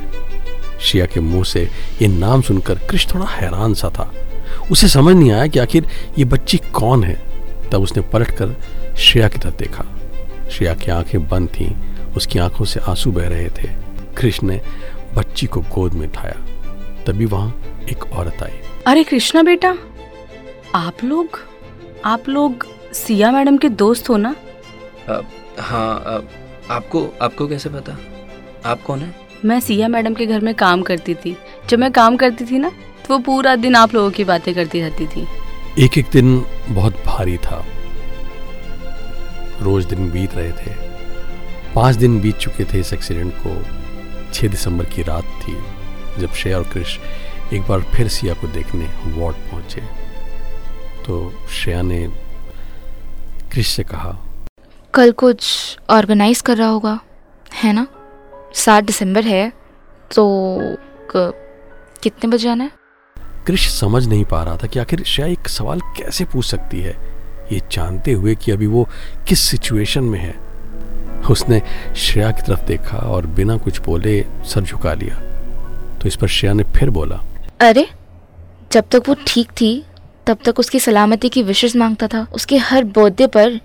श्रेया 0.80 1.06
के 1.06 1.20
मुँह 1.20 1.44
से 1.44 1.62
ये 2.02 2.08
नाम 2.08 2.42
सुनकर 2.42 2.78
कृष्ण 2.90 3.14
थोड़ा 3.14 3.26
हैरान 3.26 3.74
सा 3.74 3.88
था। 3.88 4.12
उसे 4.70 4.88
समझ 4.88 5.14
नहीं 5.16 5.30
आया 5.32 5.46
कि 5.46 5.58
आखिर 5.58 5.86
ये 6.18 6.24
बच्ची 6.24 6.58
कौन 6.72 7.04
है। 7.04 7.14
तब 7.70 7.82
उसने 7.82 8.02
पलटकर 8.02 8.54
श्रेया 8.98 9.28
की 9.28 9.38
तरफ़ 9.38 9.56
देखा। 9.56 9.84
श्रेया 10.48 10.74
की 10.74 10.90
आँखें 10.90 11.28
बंद 11.28 11.48
थीं 11.48 11.70
उसकी 12.16 12.38
आँखों 12.38 12.64
से 12.64 12.80
आँसू 12.80 13.12
बह 13.12 13.28
रहे 13.28 13.48
थे। 13.48 13.68
कृष्ण 14.16 14.48
ने 14.48 14.60
बच्ची 15.14 15.46
को 15.46 15.60
गोद 15.74 15.92
में 15.92 16.06
उठाया 16.08 16.34
तभी 17.06 17.24
वहाँ 17.24 17.62
एक 17.92 18.04
औरत 18.12 18.42
आई। 18.42 18.60
अरे 18.86 19.04
कृष्णा 19.04 19.42
बेटा 19.42 19.74
आप 20.74 21.04
लोग 21.04 21.38
आप 22.04 22.28
लोग 22.28 22.66
सिया 22.94 23.30
मैडम 23.30 23.56
के 23.56 23.68
दोस्त 23.68 24.08
हो 24.10 24.16
ना? 24.16 24.34
आ, 25.10 25.20
हाँ 25.58 26.24
आपको 26.72 27.06
आपको 27.22 27.46
कैसे 27.48 27.68
पता? 27.68 27.96
आप 28.64 28.82
कौन 28.82 29.00
है? 29.00 29.14
मैं 29.44 29.58
सिया 29.60 29.88
मैडम 29.88 30.14
के 30.14 30.26
घर 30.26 30.40
में 30.40 30.54
काम 30.54 30.82
करती 30.82 31.14
थी। 31.14 31.36
जब 31.70 31.78
मैं 31.78 31.90
काम 31.92 32.16
करती 32.16 32.44
थी 32.44 32.58
ना 32.58 32.68
तो 32.68 33.14
वो 33.14 33.18
पूरा 33.18 33.54
दिन 33.56 33.74
आप 33.76 33.94
लोगों 33.94 34.10
की 34.10 34.24
बातें 34.24 34.54
करती 34.54 34.80
रहती 34.80 35.06
थी। 35.06 35.26
एक 35.78 35.98
एक 35.98 36.06
दिन 36.12 36.46
बहुत 36.68 37.02
भारी 37.06 37.36
था। 37.38 37.64
रोज 39.62 39.84
दिन 39.84 40.10
बीत 40.10 40.34
रहे 40.34 40.52
थे। 40.52 40.74
पाँच 41.74 41.96
दिन 41.96 42.20
बीत 42.20 42.36
चुके 42.36 42.64
थे 42.64 42.80
इस 42.80 42.92
एक्सीडेंट 42.92 43.34
को। 43.36 43.56
छह 44.32 44.48
दिसंबर 44.48 44.84
की 44.84 45.02
रात 45.02 45.24
थी 45.42 45.56
जब 46.20 46.32
श्रेया 46.32 46.58
और 46.58 46.64
कृष 46.64 46.98
एक 47.52 47.62
बार 47.62 47.80
फिर 47.94 48.08
सिया 48.08 48.34
को 48.34 48.48
देखने 48.48 48.86
वार्ड 49.18 49.36
पहुँचे। 49.50 49.80
तो 51.06 51.32
श्रेया 51.50 51.82
ने 51.82 52.06
कृष 53.52 53.66
से 53.66 53.84
कहा 53.84 54.18
कल 54.94 55.12
कुछ 55.12 55.44
ऑर्गेनाइज 55.90 56.40
कर 56.40 56.56
रहा 56.56 56.68
होगा 56.68 56.98
है 57.54 57.72
ना? 57.72 57.86
सात 58.54 58.84
दिसंबर 58.84 59.24
है 59.24 59.52
तो 60.14 60.24
क, 61.10 61.32
कितने 62.02 62.30
बजे 62.30 62.48
आना 62.48 62.64
है? 62.64 62.70
कृष 63.46 63.68
समझ 63.70 64.06
नहीं 64.06 64.24
पा 64.24 64.42
रहा 64.42 64.56
था 64.56 64.66
कि 64.66 64.78
आखिर 64.78 65.02
श्रेया 65.04 65.30
एक 65.32 65.48
सवाल 65.48 65.80
कैसे 65.80 66.24
पूछ 66.24 66.44
सकती 66.44 66.80
है। 66.80 66.92
ये 67.52 67.60
जानते 67.72 68.12
हुए 68.12 68.34
कि 68.34 68.52
अभी 68.52 68.66
वो 68.66 68.86
किस 69.28 69.40
सिचुएशन 69.40 70.04
में 70.04 70.18
है। 70.18 70.34
उसने 71.30 71.62
श्रेया 71.96 72.30
की 72.30 72.42
तरफ़ 72.42 72.64
देखा 72.64 72.96
और 72.96 73.26
बिना 73.26 73.56
कुछ 73.56 73.80
बोले 73.80 74.20
सर 74.44 74.60
झुका 74.60 74.94
लिया। 74.94 75.16
तो 75.98 76.08
इस 76.08 76.16
पर 76.16 76.28
श्रेया 76.28 76.52
ने 76.52 76.64
फिर 76.76 76.90
बोला 76.90 77.22
अरे 77.60 77.88
जब 78.72 78.84
तक 78.90 79.02
वो 79.08 79.16
ठीक 79.26 79.50
थी 79.50 79.74
तब 80.26 80.38
तक 80.44 80.58
उसकी 80.58 80.80
सलामती 80.80 81.28
की 81.28 81.42
विशेष 81.42 81.76
माँगता 81.76 82.06
था। 82.06 82.26
उसके 82.34 82.56
हर 82.56 82.84
बर्थडे 82.84 83.26
पर 83.26 83.60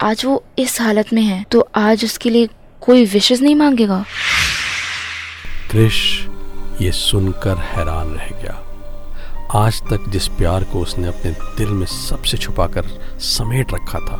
आज 0.00 0.24
वो 0.24 0.42
इस 0.58 0.80
हालत 0.80 1.12
में 1.12 1.22
है 1.22 1.44
तो 1.50 1.60
आज 1.76 2.04
उसके 2.04 2.30
लिए 2.30 2.48
कोई 2.80 3.04
विशेष 3.04 3.40
नहीं 3.40 3.54
मांगेगा? 3.54 4.04
कृष 5.70 5.96
ये 6.82 6.90
सुनकर 6.92 7.58
हैरान 7.58 8.08
रह 8.08 8.28
गया। 8.42 8.62
आज 9.54 9.80
तक 9.82 10.08
जिस 10.08 10.28
प्यार 10.28 10.64
को 10.64 10.80
उसने 10.80 11.08
अपने 11.08 11.30
दिल 11.58 11.68
में 11.68 11.86
सबसे 11.86 12.36
छुपाकर 12.36 12.88
समेट 13.20 13.72
रखा 13.74 13.98
था 13.98 14.16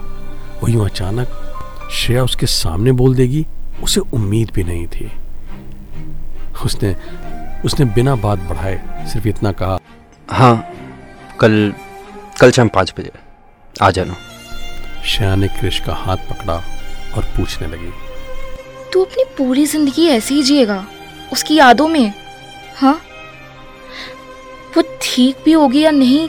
वो 0.63 0.69
यूँ 0.69 0.85
अचानक 0.85 1.91
श्रेया 1.93 2.23
उसके 2.25 2.47
सामने 2.47 2.93
बोल 2.93 3.15
देगी 3.15 3.47
उसे 3.83 4.01
उम्मीद 4.01 4.51
भी 4.55 4.65
नहीं 4.65 4.87
थी। 4.87 5.11
उसने 6.65 6.95
उसने 7.65 7.85
बिना 7.85 8.15
बात 8.17 8.39
बढ़ाए 8.39 9.09
सिर्फ़ 9.13 9.29
इतना 9.29 9.53
कहा 9.53 9.79
हाँ 10.29 10.57
कल 11.41 11.73
कल 12.41 12.51
शाम 12.51 12.69
पाँच 12.69 12.95
बजे 12.99 13.13
आ 13.83 13.91
जाना। 13.91 14.17
श्रेया 15.07 15.35
ने 15.37 15.49
कृष 15.49 15.79
का 15.81 15.95
हाथ 15.95 16.17
पकड़ा 16.31 16.55
और 17.17 17.25
पूछने 17.37 17.69
लगी। 17.69 17.91
तू 18.93 19.03
अपनी 19.05 19.25
पूरी 19.39 19.67
ज़िंदगी 19.67 20.07
ऐसे 20.09 20.35
ही 20.35 20.43
जिएगा 20.43 20.87
उसकी 21.33 21.55
यादों 21.55 21.89
में 21.89 22.13
हाँ? 22.77 23.01
वो 24.77 24.83
ठीक 25.03 25.37
भी 25.45 25.53
होगी 25.53 25.81
या 25.81 25.91
नहीं 25.91 26.29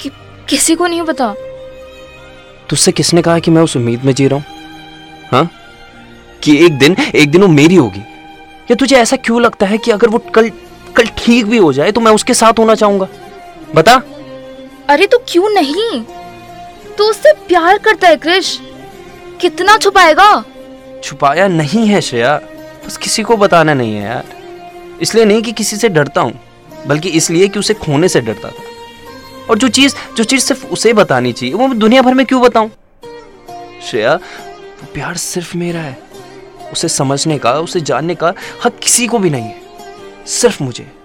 कि 0.00 0.10
किसी 0.48 0.74
को 0.74 0.86
नहीं 0.86 1.02
पता? 1.02 1.34
तुझसे 2.70 2.92
किसने 2.92 3.22
कहा 3.22 3.38
कि 3.38 3.50
मैं 3.50 3.62
उस 3.62 3.76
उम्मीद 3.76 4.04
में 4.04 4.12
जी 4.14 4.26
रहा 4.28 4.38
हूँ? 4.38 4.44
हाँ? 5.32 5.50
कि 6.42 6.64
एक 6.64 6.78
दिन 6.78 6.96
एक 7.14 7.30
दिन 7.30 7.42
वो 7.42 7.48
मेरी 7.48 7.74
होगी? 7.74 8.00
या 8.70 8.74
तुझे 8.74 8.96
ऐसा 8.96 9.16
क्यों 9.16 9.40
लगता 9.42 9.66
है 9.66 9.78
कि 9.78 9.90
अगर 9.90 10.08
वो 10.08 10.18
कल 10.34 10.50
कल 10.96 11.06
ठीक 11.18 11.46
भी 11.46 11.58
हो 11.58 11.72
जाए 11.72 11.92
तो 11.92 12.00
मैं 12.00 12.12
उसके 12.12 12.34
साथ 12.34 12.58
होना 12.58 12.74
चाहूँगा? 12.74 13.08
बता। 13.74 14.02
अरे 14.90 15.06
तो 15.06 15.18
क्यों 15.28 15.50
नहीं? 15.50 16.04
तू 16.98 17.04
उससे 17.04 17.32
प्यार 17.32 17.78
करता 17.78 18.08
है, 18.08 18.16
कृष। 18.16 18.58
कितना 19.40 19.76
छुपाएगा? 19.76 20.44
छुपाया 21.04 21.48
नहीं 21.48 21.86
है 21.86 22.00
श्रेया। 22.00 22.40
बस 22.86 22.96
किसी 22.96 23.22
को 23.22 23.36
बताना 23.36 23.74
नहीं 23.74 23.94
है 23.94 24.02
यार। 24.02 24.24
इसलिए 25.02 25.24
नहीं 25.24 25.42
कि 25.42 25.52
किसी 25.52 25.76
से 25.76 25.88
डरता 25.88 26.20
हूँ, 26.20 26.40
बल्कि 26.86 27.08
इसलिए 27.08 27.48
कि 27.48 27.58
उसे 27.58 27.74
खोने 27.74 28.08
से 28.08 28.20
डरता 28.20 28.48
था। 28.48 28.62
और 29.50 29.58
जो 29.58 29.68
चीज़ 29.68 29.94
जो 30.16 30.24
चीज़ 30.24 30.42
सिर्फ़ 30.42 30.66
उसे 30.66 30.92
बतानी 30.92 31.32
चाहिए, 31.32 31.54
वो 31.54 31.66
मैं 31.66 31.78
दुनिया 31.78 32.02
भर 32.02 32.14
में 32.14 32.26
क्यों 32.26 32.42
बताऊँ? 32.42 32.70
श्रेया 33.90 34.14
वो 34.54 34.92
प्यार 34.94 35.16
सिर्फ़ 35.16 35.56
मेरा 35.56 35.80
है। 35.80 35.98
उसे 36.72 36.88
समझने 36.88 37.38
का, 37.38 37.52
उसे 37.52 37.80
जानने 37.80 38.14
का 38.14 38.34
हक 38.64 38.78
किसी 38.78 39.06
को 39.06 39.18
भी 39.18 39.30
नहीं 39.30 39.44
है। 39.44 39.60
सिर्फ़ 40.26 40.62
मुझे। 40.62 40.97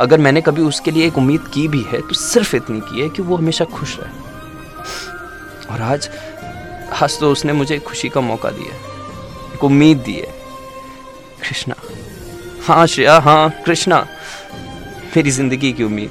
अगर 0.00 0.18
मैंने 0.18 0.40
कभी 0.40 0.62
उसके 0.62 0.90
लिए 0.90 1.06
एक 1.06 1.18
उम्मीद 1.18 1.48
की 1.54 1.66
भी 1.68 1.82
है 1.82 2.00
तो 2.00 2.14
सिर्फ़ 2.14 2.56
इतनी 2.56 2.80
की 2.80 3.00
है 3.00 3.08
कि 3.08 3.22
वो 3.22 3.36
हमेशा 3.36 3.64
खुश 3.64 3.96
रहे। 4.00 4.24
और 5.66 5.82
आज 5.82 6.08
आज 6.92 7.18
तो 7.20 7.30
उसने 7.32 7.52
मुझे 7.52 7.78
खुशी 7.78 8.08
का 8.08 8.20
मौका 8.20 8.50
दिया। 8.50 8.74
एक 9.54 9.64
उम्मीद 9.64 9.98
दी 9.98 10.14
है। 10.14 10.34
कृष्णा। 11.40 11.74
हाँ 12.64 12.86
श्रेया 12.86 13.18
हाँ 13.18 13.50
कृष्णा। 13.66 14.06
मेरी 15.16 15.30
ज़िंदगी 15.30 15.72
की 15.72 15.84
उम्मीद। 15.84 16.10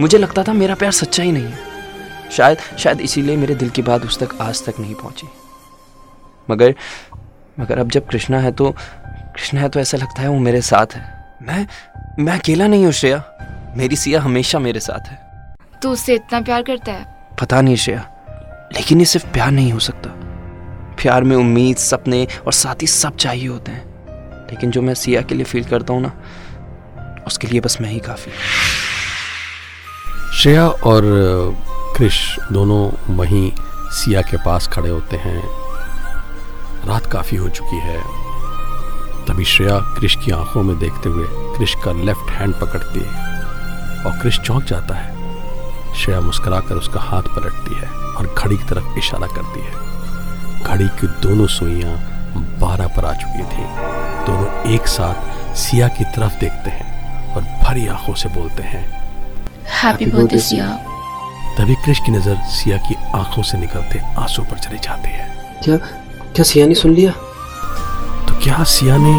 मुझे 0.00 0.18
लगता 0.18 0.42
था 0.42 0.52
मेरा 0.52 0.74
प्यार 0.74 0.92
सच्चा 0.92 1.22
ही 1.22 1.32
नहीं 1.32 1.44
है। 1.44 2.30
शायद 2.30 2.58
शायद 2.78 3.00
इसीलिए 3.00 3.36
मेरे 3.36 3.54
दिल 3.54 3.70
की 3.70 3.82
बात 3.82 4.04
उस 4.04 4.18
तक 4.18 4.36
आज 4.40 4.64
तक 4.64 4.80
नहीं 4.80 4.94
पहुँची। 4.94 5.28
मगर 6.48 6.74
मगर 7.60 7.78
अब 7.78 7.90
जब 7.90 8.06
कृष्णा 8.06 8.38
है 8.38 8.52
तो 8.52 8.70
कृष्णा 9.34 9.60
है 9.60 9.68
तो 9.68 9.80
ऐसा 9.80 9.98
लगता 9.98 10.22
है 10.22 10.28
वो 10.28 10.38
मेरे 10.38 10.60
साथ 10.62 10.94
है। 10.94 11.02
मैं 11.42 11.66
मैं 12.18 12.32
अकेला 12.32 12.66
नहीं 12.66 12.84
हूँ 12.84 12.92
श्रेया। 12.92 13.22
मेरी 13.76 13.96
सिया 13.96 14.20
हमेशा 14.20 14.58
मेरे 14.58 14.80
साथ 14.80 15.08
है। 15.08 15.54
तू 15.82 15.90
उससे 15.90 16.14
इतना 16.14 16.40
प्यार 16.40 16.62
करता 16.62 16.92
है? 16.92 17.06
पता 17.40 17.60
नहीं 17.60 17.76
श्रेया 17.76 18.00
लेकिन 18.76 18.98
ये 18.98 19.04
सिर्फ़ 19.04 19.26
प्यार 19.26 19.50
नहीं 19.50 19.72
हो 19.72 19.78
सकता। 19.78 20.10
प्यार 21.02 21.24
में 21.24 21.36
उम्मीद 21.36 21.76
सपने 21.76 22.26
और 22.46 22.52
साथ 22.52 22.82
ही 22.82 22.86
सब 22.86 23.16
चाहिए 23.16 23.48
होते 23.48 23.72
हैं। 23.72 23.84
लेकिन 24.50 24.70
जो 24.70 24.82
मैं 24.82 24.94
सिया 24.94 25.22
के 25.22 25.34
लिए 25.34 25.44
फील 25.44 25.64
करता 25.64 25.94
हूँ 25.94 26.02
ना 26.02 26.12
उसके 27.26 27.46
लिए 27.46 27.60
बस 27.60 27.80
मैं 27.80 27.90
ही 27.90 27.98
काफ़ी 27.98 28.32
श्रेया 30.38 30.68
और 30.68 31.02
क्रिश 31.96 32.36
दोनों 32.52 33.14
वहीं 33.16 33.50
सिया 33.92 34.22
के 34.22 34.36
पास 34.36 34.68
खड़े 34.68 34.90
होते 34.90 35.16
हैं। 35.16 35.42
रात 36.86 37.12
काफ़ी 37.12 37.36
हो 37.36 37.48
चुकी 37.48 37.80
है। 37.80 38.23
तभी 39.28 39.44
श्रेया 39.44 39.78
क्रिश 39.96 40.14
की 40.24 40.30
आँखों 40.32 40.62
में 40.62 40.78
देखते 40.78 41.08
हुए 41.08 41.26
क्रिश 41.56 41.74
का 41.84 41.92
लेफ़्ट 42.04 42.30
हैंड 42.30 42.54
पकड़ती 42.54 43.00
है 43.00 44.04
और 44.04 44.18
क्रिश 44.20 44.38
चौंक 44.40 44.64
जाता 44.64 44.94
है। 44.94 45.94
श्रेया 45.94 46.20
मुस्कुराकर 46.20 46.74
उसका 46.74 47.00
हाथ 47.00 47.22
पलटती 47.36 47.74
है 47.74 47.88
और 47.88 48.26
घड़ी 48.28 48.56
की 48.56 48.64
तरफ़ 48.64 48.98
इशारा 48.98 49.26
करती 49.26 49.60
है। 49.60 49.72
घड़ी 50.64 50.88
की 51.00 51.06
दोनों 51.22 51.46
सुइयाँ 51.56 51.96
बारह 52.60 52.86
पर 52.96 53.04
आ 53.04 53.12
चुकी 53.14 53.44
थी। 53.44 53.64
दोनों 54.26 54.72
एक 54.74 54.86
साथ 54.88 55.54
सिया 55.56 55.88
की 55.88 56.04
तरफ़ 56.16 56.38
देखते 56.40 56.70
हैं 56.70 57.34
और 57.34 57.42
भरी 57.64 57.86
आँखों 57.88 58.14
से 58.14 58.28
बोलते 58.30 58.62
हैं 58.62 58.86
हैप्पी 59.74 60.06
बर्थडे 60.06 60.38
सिया 60.40 60.72
तभी 61.58 61.74
क्रिश 61.84 61.98
की 62.06 62.12
नज़र 62.12 62.36
सिया 62.52 62.76
की 62.86 62.94
आँखों 63.14 63.42
से 63.42 63.58
निकलते 63.58 63.98
आँसू 64.18 64.42
पर 64.42 64.58
चले 64.58 64.78
जाते 64.78 65.08
हैं। 65.08 65.60
क्या 65.62 65.76
क्या 65.76 66.44
सिया 66.44 66.66
ने 66.66 66.74
सुन 66.74 66.94
लिया? 66.94 67.12
क्या 68.44 68.64
सिया 68.64 68.96
ने? 68.96 69.14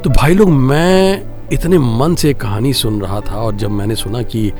तो 0.00 0.10
भाई 0.10 0.34
लोग, 0.34 0.48
मैं 0.48 1.22
इतने 1.52 1.78
मन 1.78 2.14
से 2.14 2.34
कहानी 2.34 2.72
सुन 2.72 3.00
रहा 3.00 3.20
था 3.20 3.34
और 3.34 3.56
जब 3.56 3.70
मैंने 3.70 3.94
सुना 3.94 4.22
कि 4.22 4.52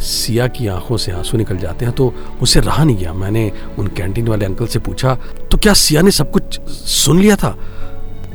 सिया 0.00 0.46
की 0.46 0.66
आँखों 0.66 0.96
से 0.96 1.12
आँसू 1.12 1.36
निकल 1.36 1.56
जाते 1.56 1.84
हैं 1.84 1.94
तो 1.94 2.14
मुझसे 2.40 2.60
रहा 2.60 2.84
नहीं 2.84 2.96
गया। 2.96 3.12
मैंने 3.12 3.52
उन 3.78 3.86
कैंटीन 3.86 4.28
वाले 4.28 4.44
अंकल 4.44 4.66
से 4.66 4.78
पूछा 4.78 5.14
तो 5.50 5.58
क्या 5.58 5.72
सिया 5.72 6.02
ने 6.02 6.10
सब 6.10 6.30
कुछ 6.30 6.60
सुन 6.70 7.20
लिया 7.20 7.36
था? 7.36 7.56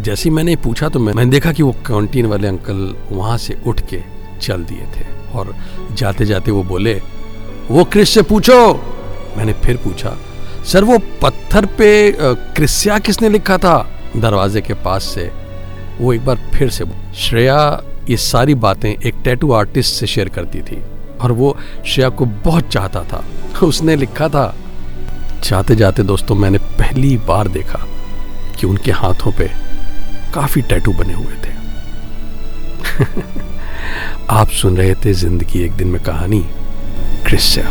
जैसे 0.01 0.29
ही 0.29 0.35
मैंने 0.35 0.55
पूछा 0.55 0.89
तो 0.89 0.99
मैंने 0.99 1.25
देखा 1.25 1.51
कि 1.51 1.63
वो 1.63 1.71
कैंटीन 1.71 2.25
वाले 2.25 2.47
अंकल 2.47 2.95
वहाँ 3.11 3.37
से 3.37 3.61
उठ 3.67 3.81
के 3.81 4.01
चल 4.41 4.63
दिए 4.63 4.87
थे 4.97 5.05
और 5.37 5.55
जाते 5.91 6.25
जाते 6.25 6.51
वो 6.51 6.63
बोले, 6.63 7.01
वो 7.71 7.83
क्रिस 7.83 8.09
से 8.09 8.21
पूछो? 8.21 8.91
मैंने 9.37 9.53
फिर 9.63 9.77
पूछा, 9.77 10.15
सर, 10.65 10.83
वो 10.83 10.97
पत्थर 11.21 11.65
पे 11.77 12.15
क्रिस्या 12.19 12.97
किसने 12.99 13.29
लिखा 13.29 13.57
था? 13.57 13.77
दरवाजे 14.17 14.61
के 14.61 14.73
पास 14.73 15.03
से 15.05 15.31
वो 15.99 16.13
एक 16.13 16.25
बार 16.25 16.37
फिर 16.53 16.69
से 16.69 16.85
श्रेया, 17.17 17.81
ये 18.09 18.17
सारी 18.17 18.55
बातें 18.55 18.89
एक 18.89 19.15
टैटू 19.23 19.51
आर्टिस्ट 19.51 19.93
से 19.95 20.07
शेयर 20.07 20.29
करती 20.29 20.61
थी 20.61 20.81
और 21.21 21.31
वो 21.31 21.57
श्रेया 21.85 22.09
को 22.09 22.25
बहुत 22.25 22.69
चाहता 22.69 23.03
था, 23.03 23.23
उसने 23.63 23.95
लिखा 23.95 24.27
था। 24.29 24.55
जाते 25.43 25.75
जाते 25.75 26.03
दोस्तों, 26.03 26.35
मैंने 26.35 26.57
पहली 26.57 27.17
बार 27.17 27.47
देखा 27.47 27.85
कि 28.59 28.67
उनके 28.67 28.91
हाथों 28.91 29.31
पे 29.31 29.49
काफ़ी 30.33 30.61
टैटू 30.61 30.93
बने 30.93 31.13
हुए 31.13 31.35
थे। 31.43 31.53
आप 34.29 34.49
सुन 34.51 34.77
रहे 34.77 34.93
थे 34.95 35.13
ज़िंदगी 35.13 35.59
एक 35.63 35.71
दिन 35.71 35.87
में 35.87 36.01
कहानी 36.03 36.39
क्रिस्या 37.25 37.63